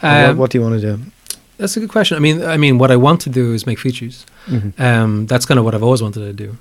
[0.01, 1.03] Um, what do you want to do?
[1.57, 2.17] That's a good question.
[2.17, 4.25] I mean, I mean, what I want to do is make features.
[4.47, 4.71] Mhm.
[4.79, 6.57] Um, that's kind of what I've always wanted to do,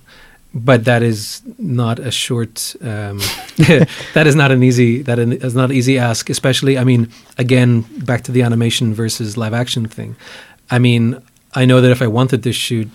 [0.54, 2.74] but that is not a short.
[2.82, 3.18] Um,
[4.14, 5.02] that is not an easy.
[5.02, 6.28] That is not an easy ask.
[6.30, 10.16] Especially, I mean, again, back to the animation versus live action thing.
[10.70, 11.20] I mean,
[11.54, 12.88] I know that if I wanted to shoot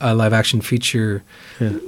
[0.00, 1.22] a live action feature,
[1.60, 1.78] Yeah.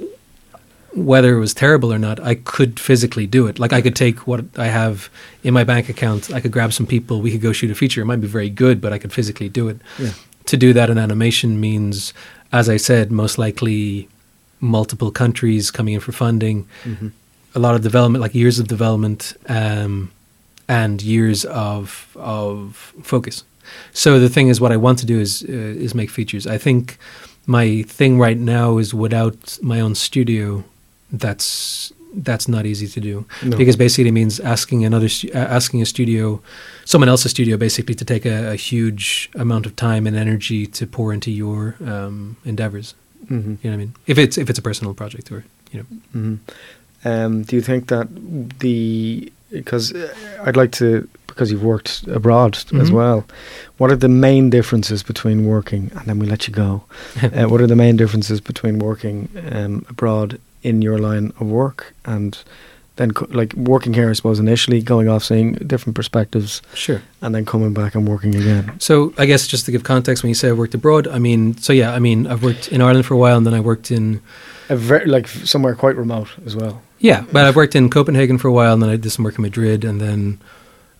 [0.93, 3.59] whether it was terrible or not, I could physically do it.
[3.59, 5.09] Like I could take what I have
[5.43, 8.01] in my bank account, I could grab some people, we could go shoot a feature.
[8.01, 9.77] It might be very good, but I could physically do it.
[9.99, 10.11] Yeah.
[10.45, 12.13] To do that in animation means,
[12.53, 14.07] as I said, most likely
[14.59, 17.11] multiple countries coming in for funding, Mhm.
[17.55, 20.09] a lot of development, like years of development, um,
[20.67, 23.43] and years of of focus.
[23.93, 26.45] So the thing is, what I want to do is uh, is make features.
[26.47, 26.97] I think
[27.47, 30.63] my thing right now is without my own studio.
[31.11, 31.91] That's
[32.23, 33.57] that's not easy to do No.
[33.57, 36.41] because basically it means asking another uh, asking a studio,
[36.85, 40.87] someone else's studio, basically to take a, a huge amount of time and energy to
[40.87, 42.93] pour into your um, endeavors.
[43.27, 43.93] Hmm You know what I mean?
[44.07, 45.85] If it's if it's a personal project or you know.
[46.13, 46.35] hmm
[47.07, 48.07] Um, do you think that
[48.59, 49.93] the because
[50.43, 52.91] I'd like to because you've worked abroad as Mhm.
[52.91, 53.25] well.
[53.77, 56.83] What are the main differences between working and then we let you go?
[57.23, 61.93] uh, what are the main differences between working um, abroad in your line of work
[62.05, 62.37] and
[62.97, 64.09] then co- like working here?
[64.09, 67.01] I suppose initially going off, seeing different perspectives, Sure.
[67.21, 68.71] and then coming back and working again.
[68.79, 71.57] So I guess just to give context, when you say I worked abroad, I mean,
[71.57, 73.91] so yeah, I mean, I've worked in Ireland for a while, and then I worked
[73.91, 74.21] in
[74.69, 76.81] A very like somewhere quite remote as well.
[76.99, 79.37] yeah, but I've worked in Copenhagen for a while, and then I did some work
[79.37, 80.39] in Madrid, and then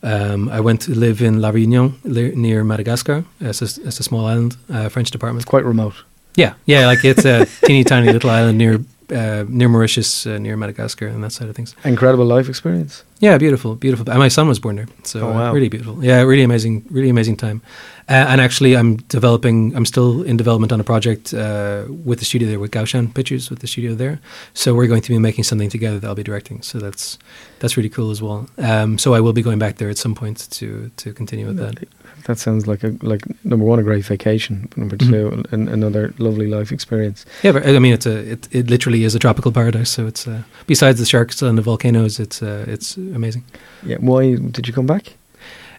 [0.03, 1.93] um, I went to live in La Réunion
[2.35, 3.23] near Madagascar.
[3.39, 5.41] It's a, it's a small island, uh, French department.
[5.43, 5.95] It's quite remote.
[6.35, 8.79] Yeah, yeah, like it's a teeny tiny little island near
[9.11, 11.75] uh, near Mauritius, uh, near Madagascar, and that side of things.
[11.83, 13.03] Incredible life experience.
[13.19, 14.09] Yeah, beautiful, beautiful.
[14.09, 16.03] And my son was born there, so Oh, uh, really beautiful.
[16.03, 17.61] Yeah, really amazing, really amazing time.
[18.09, 19.75] Uh, and actually, I'm developing.
[19.75, 23.11] I'm still in development on a project uh, with the studio there, with Gao Shan
[23.11, 24.19] Pictures, with the studio there.
[24.53, 26.61] So we're going to be making something together that I'll be directing.
[26.61, 27.17] So that's
[27.59, 28.47] that's really cool as well.
[28.57, 31.57] Um, so I will be going back there at some point to to continue with
[31.57, 31.87] that.
[32.25, 34.67] That sounds like a like number one a great vacation.
[34.75, 35.09] Number Mhm.
[35.09, 37.25] 2 an, another lovely life experience.
[37.43, 39.89] Yeah, but, I mean, it's a it, it literally is a tropical paradise.
[39.91, 43.43] So it's uh, besides the sharks and the volcanoes, it's uh, it's amazing.
[43.85, 43.97] Yeah.
[43.99, 45.13] Why did you come back?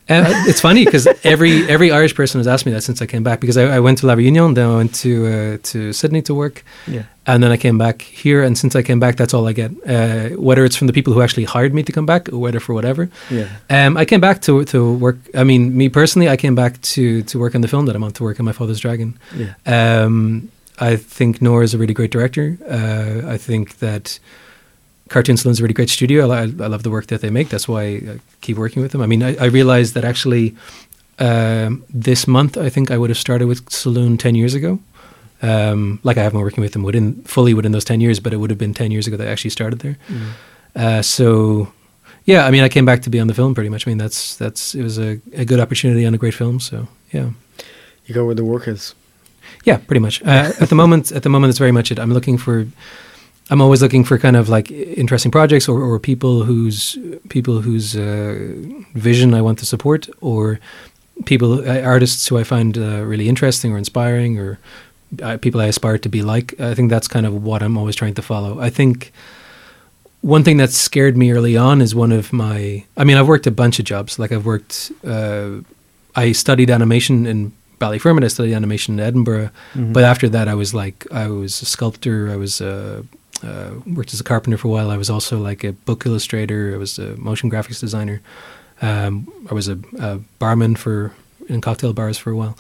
[0.09, 3.23] Uh, it's funny because every every Irish person has asked me that since I came
[3.25, 6.23] back because I, I went to La Réunion, then I went to uh, to Sydney
[6.23, 7.03] to work, Yeah.
[7.27, 8.45] and then I came back here.
[8.47, 9.71] And since I came back, that's all I get.
[9.85, 12.61] Uh, whether it's from the people who actually hired me to come back, or whether
[12.61, 13.09] for whatever.
[13.31, 13.49] Yeah.
[13.69, 15.17] Um, I came back to to work.
[15.35, 18.05] I mean, me personally, I came back to to work on the film that I'm
[18.05, 19.19] on to work on My Father's Dragon.
[19.37, 19.55] Yeah.
[20.05, 20.49] Um,
[20.79, 22.57] I think Nora is a really great director.
[22.71, 24.21] Uh, I think that
[25.09, 26.31] Cartoon Saloon's a really great studio.
[26.31, 27.49] I, I love the work that they make.
[27.49, 29.03] That's why I keep working with them.
[29.03, 30.57] I mean, I, I realized that actually
[31.19, 34.81] um, this month, I think I would have started with Saloon 10 years ago.
[35.43, 38.33] Um, like I haven't been working with them within fully within those 10 years, but
[38.33, 39.97] it would have been 10 years ago that I actually started there.
[40.09, 40.31] Mm.
[40.75, 41.73] Uh, so,
[42.25, 43.87] yeah, I mean, I came back to be on the film pretty much.
[43.87, 46.59] I mean, that's, that's, it was a, a good opportunity on a great film.
[46.59, 47.31] So, yeah.
[48.07, 48.95] You go where the work is.
[49.65, 50.23] Yeah, pretty much.
[50.23, 51.99] Uh, at the moment, at the moment, it's very much it.
[51.99, 52.67] I'm looking for.
[53.51, 57.95] I'm always looking for kind of like interesting projects or, or people whose people whose
[57.97, 58.35] uh,
[58.95, 60.59] vision I want to support, or
[61.27, 64.59] people uh, artists who I find uh, really interesting or inspiring, or
[65.23, 66.59] uh, people I aspire to be like.
[66.61, 68.59] I think that's kind of what I'm always trying to follow.
[68.59, 69.13] I think
[70.23, 72.85] one thing that scared me early on is one of my.
[72.97, 74.19] I mean, I've worked a bunch of jobs.
[74.19, 74.91] Like I've worked.
[75.07, 75.61] Uh,
[76.17, 78.25] I studied animation in Ballyfermot.
[78.25, 79.51] I studied animation in Edinburgh.
[79.75, 79.93] Mhm.
[79.93, 82.29] But after that, I was like, I was a sculptor.
[82.33, 83.03] I was uh,
[83.45, 84.91] uh, worked as a carpenter for a while.
[84.91, 86.73] I was also like a book illustrator.
[86.75, 88.21] I was a motion graphics designer.
[88.83, 91.13] Um, I was a, a barman for
[91.49, 92.57] in cocktail bars for a while.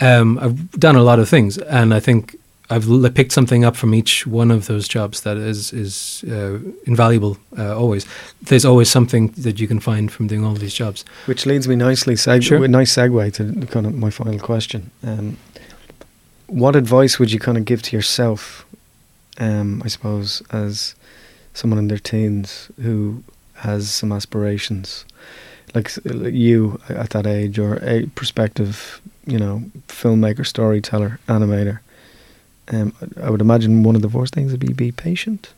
[0.00, 2.36] Um, I've done a lot of things, and I think
[2.68, 6.58] I've l- picked something up from each one of those jobs that is is uh,
[6.84, 7.36] invaluable.
[7.58, 8.06] Uh, always,
[8.42, 11.04] there's always something that you can find from doing all these jobs.
[11.26, 12.64] Which leads me nicely, seg- Sure.
[12.64, 14.90] a nice segue to kind of my final question.
[15.02, 15.36] Um,
[16.48, 18.66] what advice would you kind of give to yourself,
[19.38, 20.94] um, I suppose, as
[21.54, 23.22] someone in their teens who
[23.54, 25.04] has some aspirations,
[25.74, 31.80] like, like you at that age, or a prospective, you know, filmmaker, storyteller, animator?
[32.68, 35.52] Um, I would imagine one of the first things would be be patient.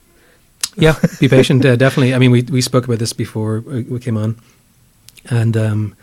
[0.77, 1.65] Yeah, be patient.
[1.65, 2.15] Uh, definitely.
[2.15, 4.37] I mean, we we spoke about this before we we came on,
[5.31, 5.97] and um,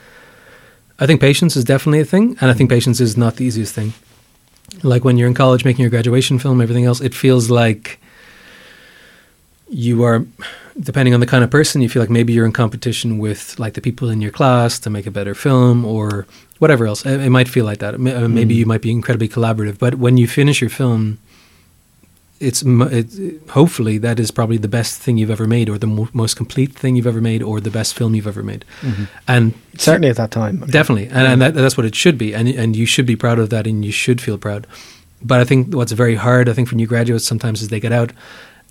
[1.00, 3.76] I think patience is definitely a thing, and I think patience is not the easiest
[3.76, 3.94] thing.
[4.84, 8.00] Like when you're in college making your graduation film, everything else, it feels like
[9.70, 10.26] you are,
[10.80, 13.74] depending on the kind of person, you feel like maybe you're in competition with like
[13.74, 16.28] the people in your class to make a better film or
[16.60, 17.06] whatever else.
[17.06, 17.96] It, it might feel like that.
[17.96, 17.98] Uh,
[18.28, 18.58] Maybe Mm.
[18.58, 21.18] you might be incredibly collaborative, but when you finish your film,
[22.46, 25.88] it's it, it- hopefully that is probably the best thing you've ever made, or the
[25.88, 28.64] mo- most complete thing you've ever made, or the best film you've ever made.
[28.82, 29.04] Mm-hmm.
[29.28, 30.60] And Certainly at that time.
[30.68, 33.40] definitely, and, and that, that's what it should be, and and you should be proud
[33.40, 34.68] of that, and you should feel proud.
[35.22, 37.92] But I think what's very hard, I think, for new graduates sometimes is they get
[37.94, 38.12] out,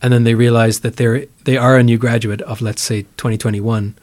[0.03, 3.95] and then they realize that they're they are a new graduate of let's say 2021,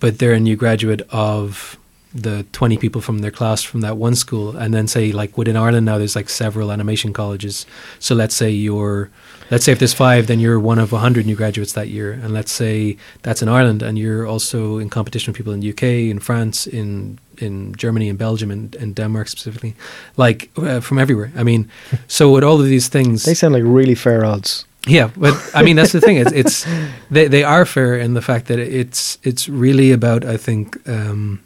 [0.00, 1.76] but they're a new graduate of
[2.14, 5.56] the 20 people from their class from that one school and then say like within
[5.56, 7.66] Ireland now there's like several animation colleges
[7.98, 9.08] so let's say you're
[9.50, 12.32] let's say if there's five then you're one of 100 new graduates that year and
[12.34, 15.82] let's say that's in Ireland and you're also in competition with people in the UK
[16.10, 19.74] in France in in Germany and Belgium and, and Denmark specifically
[20.16, 21.70] like uh, from everywhere I mean
[22.08, 24.66] so with all of these things They sound like really fair odds.
[24.88, 26.16] yeah, but I mean that's the thing.
[26.18, 26.66] It's it's
[27.10, 31.38] they they are fair in the fact that it's it's really about I think um,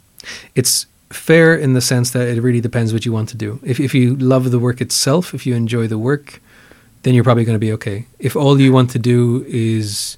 [0.55, 3.59] it's fair in the sense that it really depends what you want to do.
[3.63, 6.41] If if you love the work itself, if you enjoy the work,
[7.03, 8.05] then you're probably going to be okay.
[8.19, 10.17] If all you want to do is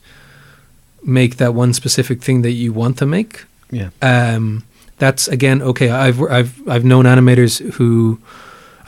[1.03, 3.89] make that one specific thing that you want to make, Yeah.
[4.01, 4.64] um,
[4.97, 5.89] that's again okay.
[5.89, 8.20] I've I've I've known animators who,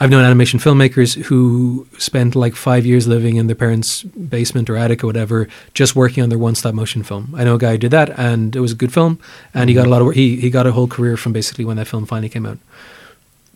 [0.02, 4.76] I've known animation filmmakers who spent like five years living in their parents' basement or
[4.76, 7.32] attic or whatever, just working on their one stop motion film.
[7.36, 9.20] I know a guy who did that, and it was a good film,
[9.54, 9.92] and he got a mm-hmm.
[9.92, 10.16] lot of work.
[10.16, 12.58] He he got a whole career from basically when that film finally came out.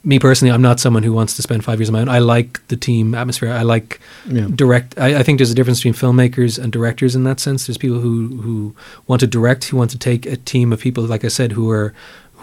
[0.04, 2.08] Me personally, I'm not someone who wants to spend five years on my own.
[2.08, 3.50] I like the team atmosphere.
[3.50, 3.98] I like
[4.30, 4.46] Yeah.
[4.54, 4.96] direct.
[4.96, 7.66] I, I think there's a difference between filmmakers and directors in that sense.
[7.66, 8.72] There's people who who
[9.08, 11.68] want to direct, who want to take a team of people, like I said, who
[11.72, 11.92] are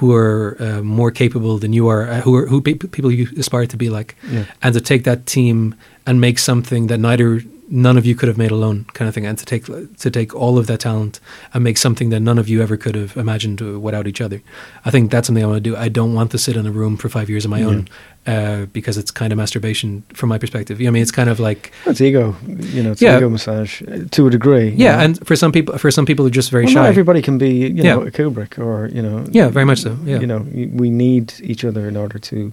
[0.04, 3.26] who are uh, more capable than you are, uh, who are who pe- people you
[3.40, 4.44] aspire to be like, Yeah.
[4.62, 5.76] and to take that team
[6.06, 9.26] and make something that neither none of you could have made alone, kind of thing,
[9.26, 9.66] and to take
[9.98, 11.20] to take all of that talent
[11.54, 14.42] and make something that none of you ever could have imagined without each other.
[14.86, 15.76] I think that's something I want to do.
[15.76, 17.88] I don't want to sit in a room for five years on my own
[18.28, 20.80] uh, because it's kind of masturbation from my perspective.
[20.80, 23.18] You know, I mean, it's kind of like It's ego, you know, it's Yeah.
[23.18, 24.70] ego massage uh, to a degree.
[24.70, 25.04] yeah, know.
[25.04, 26.80] and for some people, for some people, are just very well, shy.
[26.82, 27.96] not everybody can be, you Yeah.
[27.96, 29.26] know, a Kubrick or you know.
[29.32, 30.20] Yeah, very much so, yeah.
[30.20, 30.40] You know,
[30.82, 32.52] we need each other in order to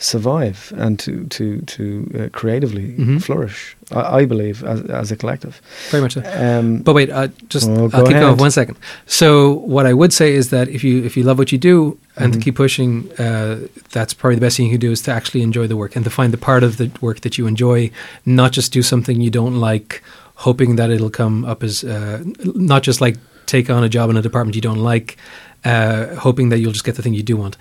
[0.00, 1.82] survive and to to to
[2.14, 3.20] uh, creatively Mhm.
[3.22, 3.76] flourish.
[3.90, 5.60] I, I believe as as a collective.
[5.90, 6.22] very much so.
[6.24, 8.36] Um, But wait, uh, just Oh, go I'll keep going ahead.
[8.38, 8.76] for one second.
[9.06, 11.96] So what I would say is that if you if you love what you do
[12.16, 12.42] and to Mhm.
[12.44, 13.56] keep pushing, uh,
[13.92, 16.04] that's probably the best thing you can do is to actually enjoy the work and
[16.04, 17.90] to find the part of the work that you enjoy,
[18.24, 20.02] not just do something you don't like,
[20.46, 22.18] hoping that it'll come up as uh,
[22.54, 25.16] not just like take on a job in a department you don't like,
[25.64, 27.56] uh, hoping that you'll just get the thing you do want.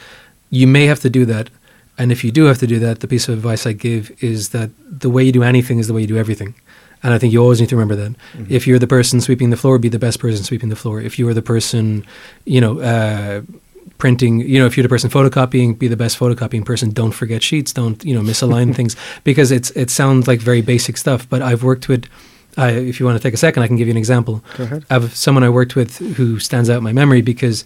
[0.52, 1.50] You may have to do that.
[1.98, 4.50] And if you do have to do that, the piece of advice I give is
[4.50, 6.54] that the way you do anything is the way you do everything.
[7.04, 8.16] And I think you always need to remember that.
[8.50, 11.00] If you're the person sweeping the floor, be the best person sweeping the floor.
[11.00, 12.06] If you are the person,
[12.46, 13.42] you know, uh,
[13.98, 16.92] printing, you know, if you're the person photocopying, be the best photocopying person.
[16.92, 17.72] Don't forget sheets.
[17.72, 21.28] Don't, you know, misalign things because it's it sounds like very basic stuff.
[21.30, 22.08] But I've worked with.
[22.60, 24.44] Uh, if you want to take a second, I can give you an example.
[24.58, 24.84] Go ahead.
[24.90, 27.64] Have someone I worked with who stands out in my memory because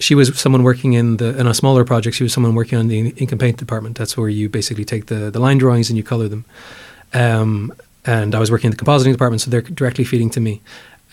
[0.00, 2.16] she was someone working in the in a smaller project.
[2.16, 3.96] She was someone working on the ink and paint department.
[3.98, 6.44] That's where you basically take the, the line drawings and you color them.
[7.14, 7.72] Um,
[8.04, 10.60] and I was working in the compositing department, so they're directly feeding to me.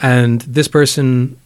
[0.02, 1.38] And this person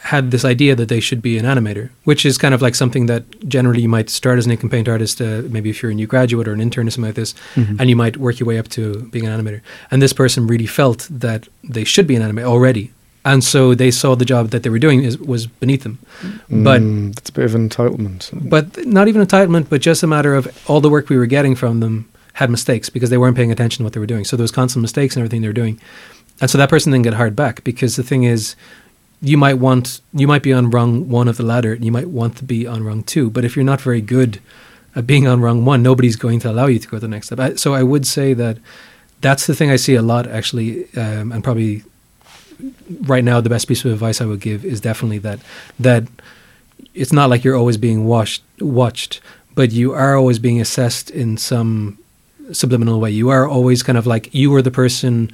[0.00, 3.06] had this idea that they should be an animator, which is kind of like something
[3.06, 5.90] that generally you might start as an ink and paint artist, uh, maybe if you're
[5.90, 7.80] a new graduate or an intern or something like this, Mhm.
[7.80, 9.60] and you might work your way up to being an animator.
[9.90, 12.92] And this person really felt that they should be an animator already.
[13.30, 15.98] And so they saw the job that they were doing is, was beneath them.
[16.68, 18.20] But Mm, it's a bit of entitlement.
[18.48, 21.54] but not even entitlement, but just a matter of all the work we were getting
[21.56, 21.94] from them
[22.34, 24.24] had mistakes because they weren't paying attention to what they were doing.
[24.24, 25.80] So there was constant mistakes in everything they were doing.
[26.40, 28.54] And so that person didn't get hired back because the thing is,
[29.22, 32.08] you might want, you might be on rung one of the ladder and you might
[32.10, 33.28] want to be on rung two.
[33.30, 34.38] But if you're not very good
[34.94, 37.26] at being on rung one, nobody's going to allow you to go to the next
[37.28, 37.40] step.
[37.40, 38.58] I- So I would say that
[39.22, 41.82] that's the thing I see a lot actually, um, and probably
[43.02, 45.40] right now the best piece of advice I would give is definitely that
[45.80, 46.04] that
[46.94, 49.20] it's not like you're always being watched watched,
[49.54, 51.98] but you are always being assessed in some
[52.52, 53.10] subliminal way.
[53.10, 55.30] You are always kind of like you are the person,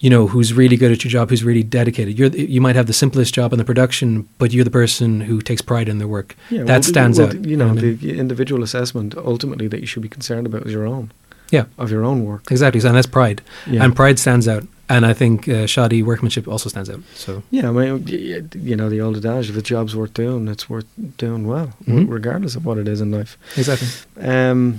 [0.00, 2.18] you know, who's really good at your job, who's really dedicated.
[2.18, 5.40] You're you might have the simplest job in the production, but you're the person who
[5.40, 6.34] takes pride in their work.
[6.50, 7.44] Yeah, that well, stands well, out.
[7.44, 7.98] You know, I mean?
[7.98, 11.10] the individual assessment ultimately that you should be concerned about is your own,
[11.50, 12.50] yeah, of your own work.
[12.50, 12.80] exactly.
[12.86, 13.84] And that's pride, Yeah.
[13.84, 14.64] and pride stands out.
[14.88, 17.00] And I think uh, shoddy workmanship also stands out.
[17.14, 20.70] So Yeah, I mean, you know, the old adage: if a job's worth doing, it's
[20.70, 20.86] worth
[21.18, 22.06] doing well, Mhm.
[22.08, 23.36] regardless of what it is in life.
[23.56, 23.88] exactly.
[24.20, 24.78] Um,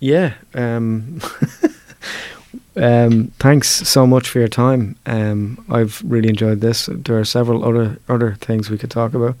[0.00, 0.32] yeah.
[0.54, 1.20] Um,
[2.76, 4.96] um, thanks so much for your time.
[5.06, 6.88] Um, I've really enjoyed this.
[6.92, 9.36] There are several other other things we could talk about,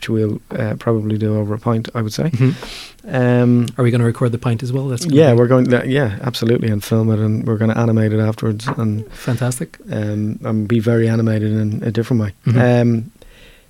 [0.00, 1.88] which we'll uh, probably do over a pint.
[1.94, 2.30] I would say.
[2.30, 2.54] Mhm.
[3.12, 4.88] Um, Are we going to record the pint as well?
[4.88, 5.66] That's yeah, we're going.
[5.66, 9.76] To, yeah, absolutely, and film it, and we're going to animate it afterwards, and fantastic.
[9.92, 12.32] um, and be very animated in a different way.
[12.46, 12.80] Mhm.
[12.82, 13.10] Um,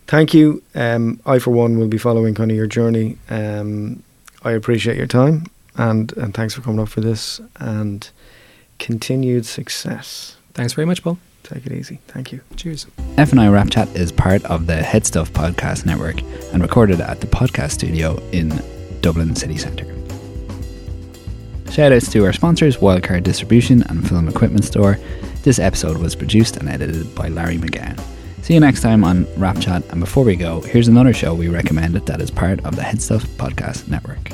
[0.06, 0.62] thank you.
[0.74, 3.16] Um, I, for one, will be following kind of your journey.
[3.28, 4.02] Um,
[4.44, 8.08] I appreciate your time, and and thanks for coming up for this, and
[8.78, 10.36] continued success.
[10.54, 11.18] Thanks very much, Paul.
[11.42, 12.00] Take it easy.
[12.08, 12.40] Thank you.
[12.56, 12.86] Cheers.
[13.16, 16.22] FNI Rap Chat is part of the Headstuff Podcast Network
[16.52, 18.62] and recorded at the podcast studio in
[19.00, 19.86] Dublin City Centre.
[21.64, 24.98] Shoutouts to our sponsors, Wildcard Distribution and Film Equipment Store.
[25.42, 27.98] This episode was produced and edited by Larry McGowan.
[28.42, 29.84] See you next time on Rap Chat.
[29.90, 33.24] And before we go, here's another show we recommended that is part of the Headstuff
[33.36, 34.30] Podcast Network.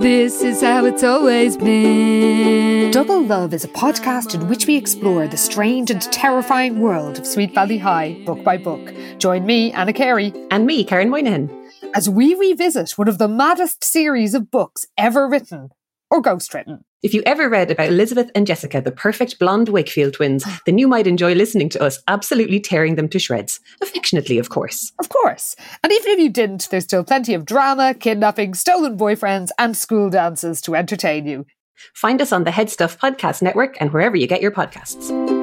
[0.00, 2.92] This is how it's always been.
[2.92, 7.26] Double Love is a podcast in which we explore the strange and terrifying world of
[7.26, 8.94] Sweet Valley High, book by book.
[9.18, 11.50] Join me, Anna Carey, and me, Karen Moynihan,
[11.96, 15.70] as we revisit one of the maddest series of books ever written
[16.10, 16.80] or ghostwritten.
[17.02, 20.88] If you ever read about Elizabeth and Jessica, the perfect blonde Wakefield twins, then you
[20.88, 23.60] might enjoy listening to us absolutely tearing them to shreds.
[23.80, 24.92] Affectionately, of course.
[24.98, 25.54] Of course.
[25.84, 30.10] And even if you didn't, there's still plenty of drama, kidnapping, stolen boyfriends, and school
[30.10, 31.46] dances to entertain you.
[31.94, 35.37] Find us on the Headstuff Podcast Network and wherever you get your podcasts.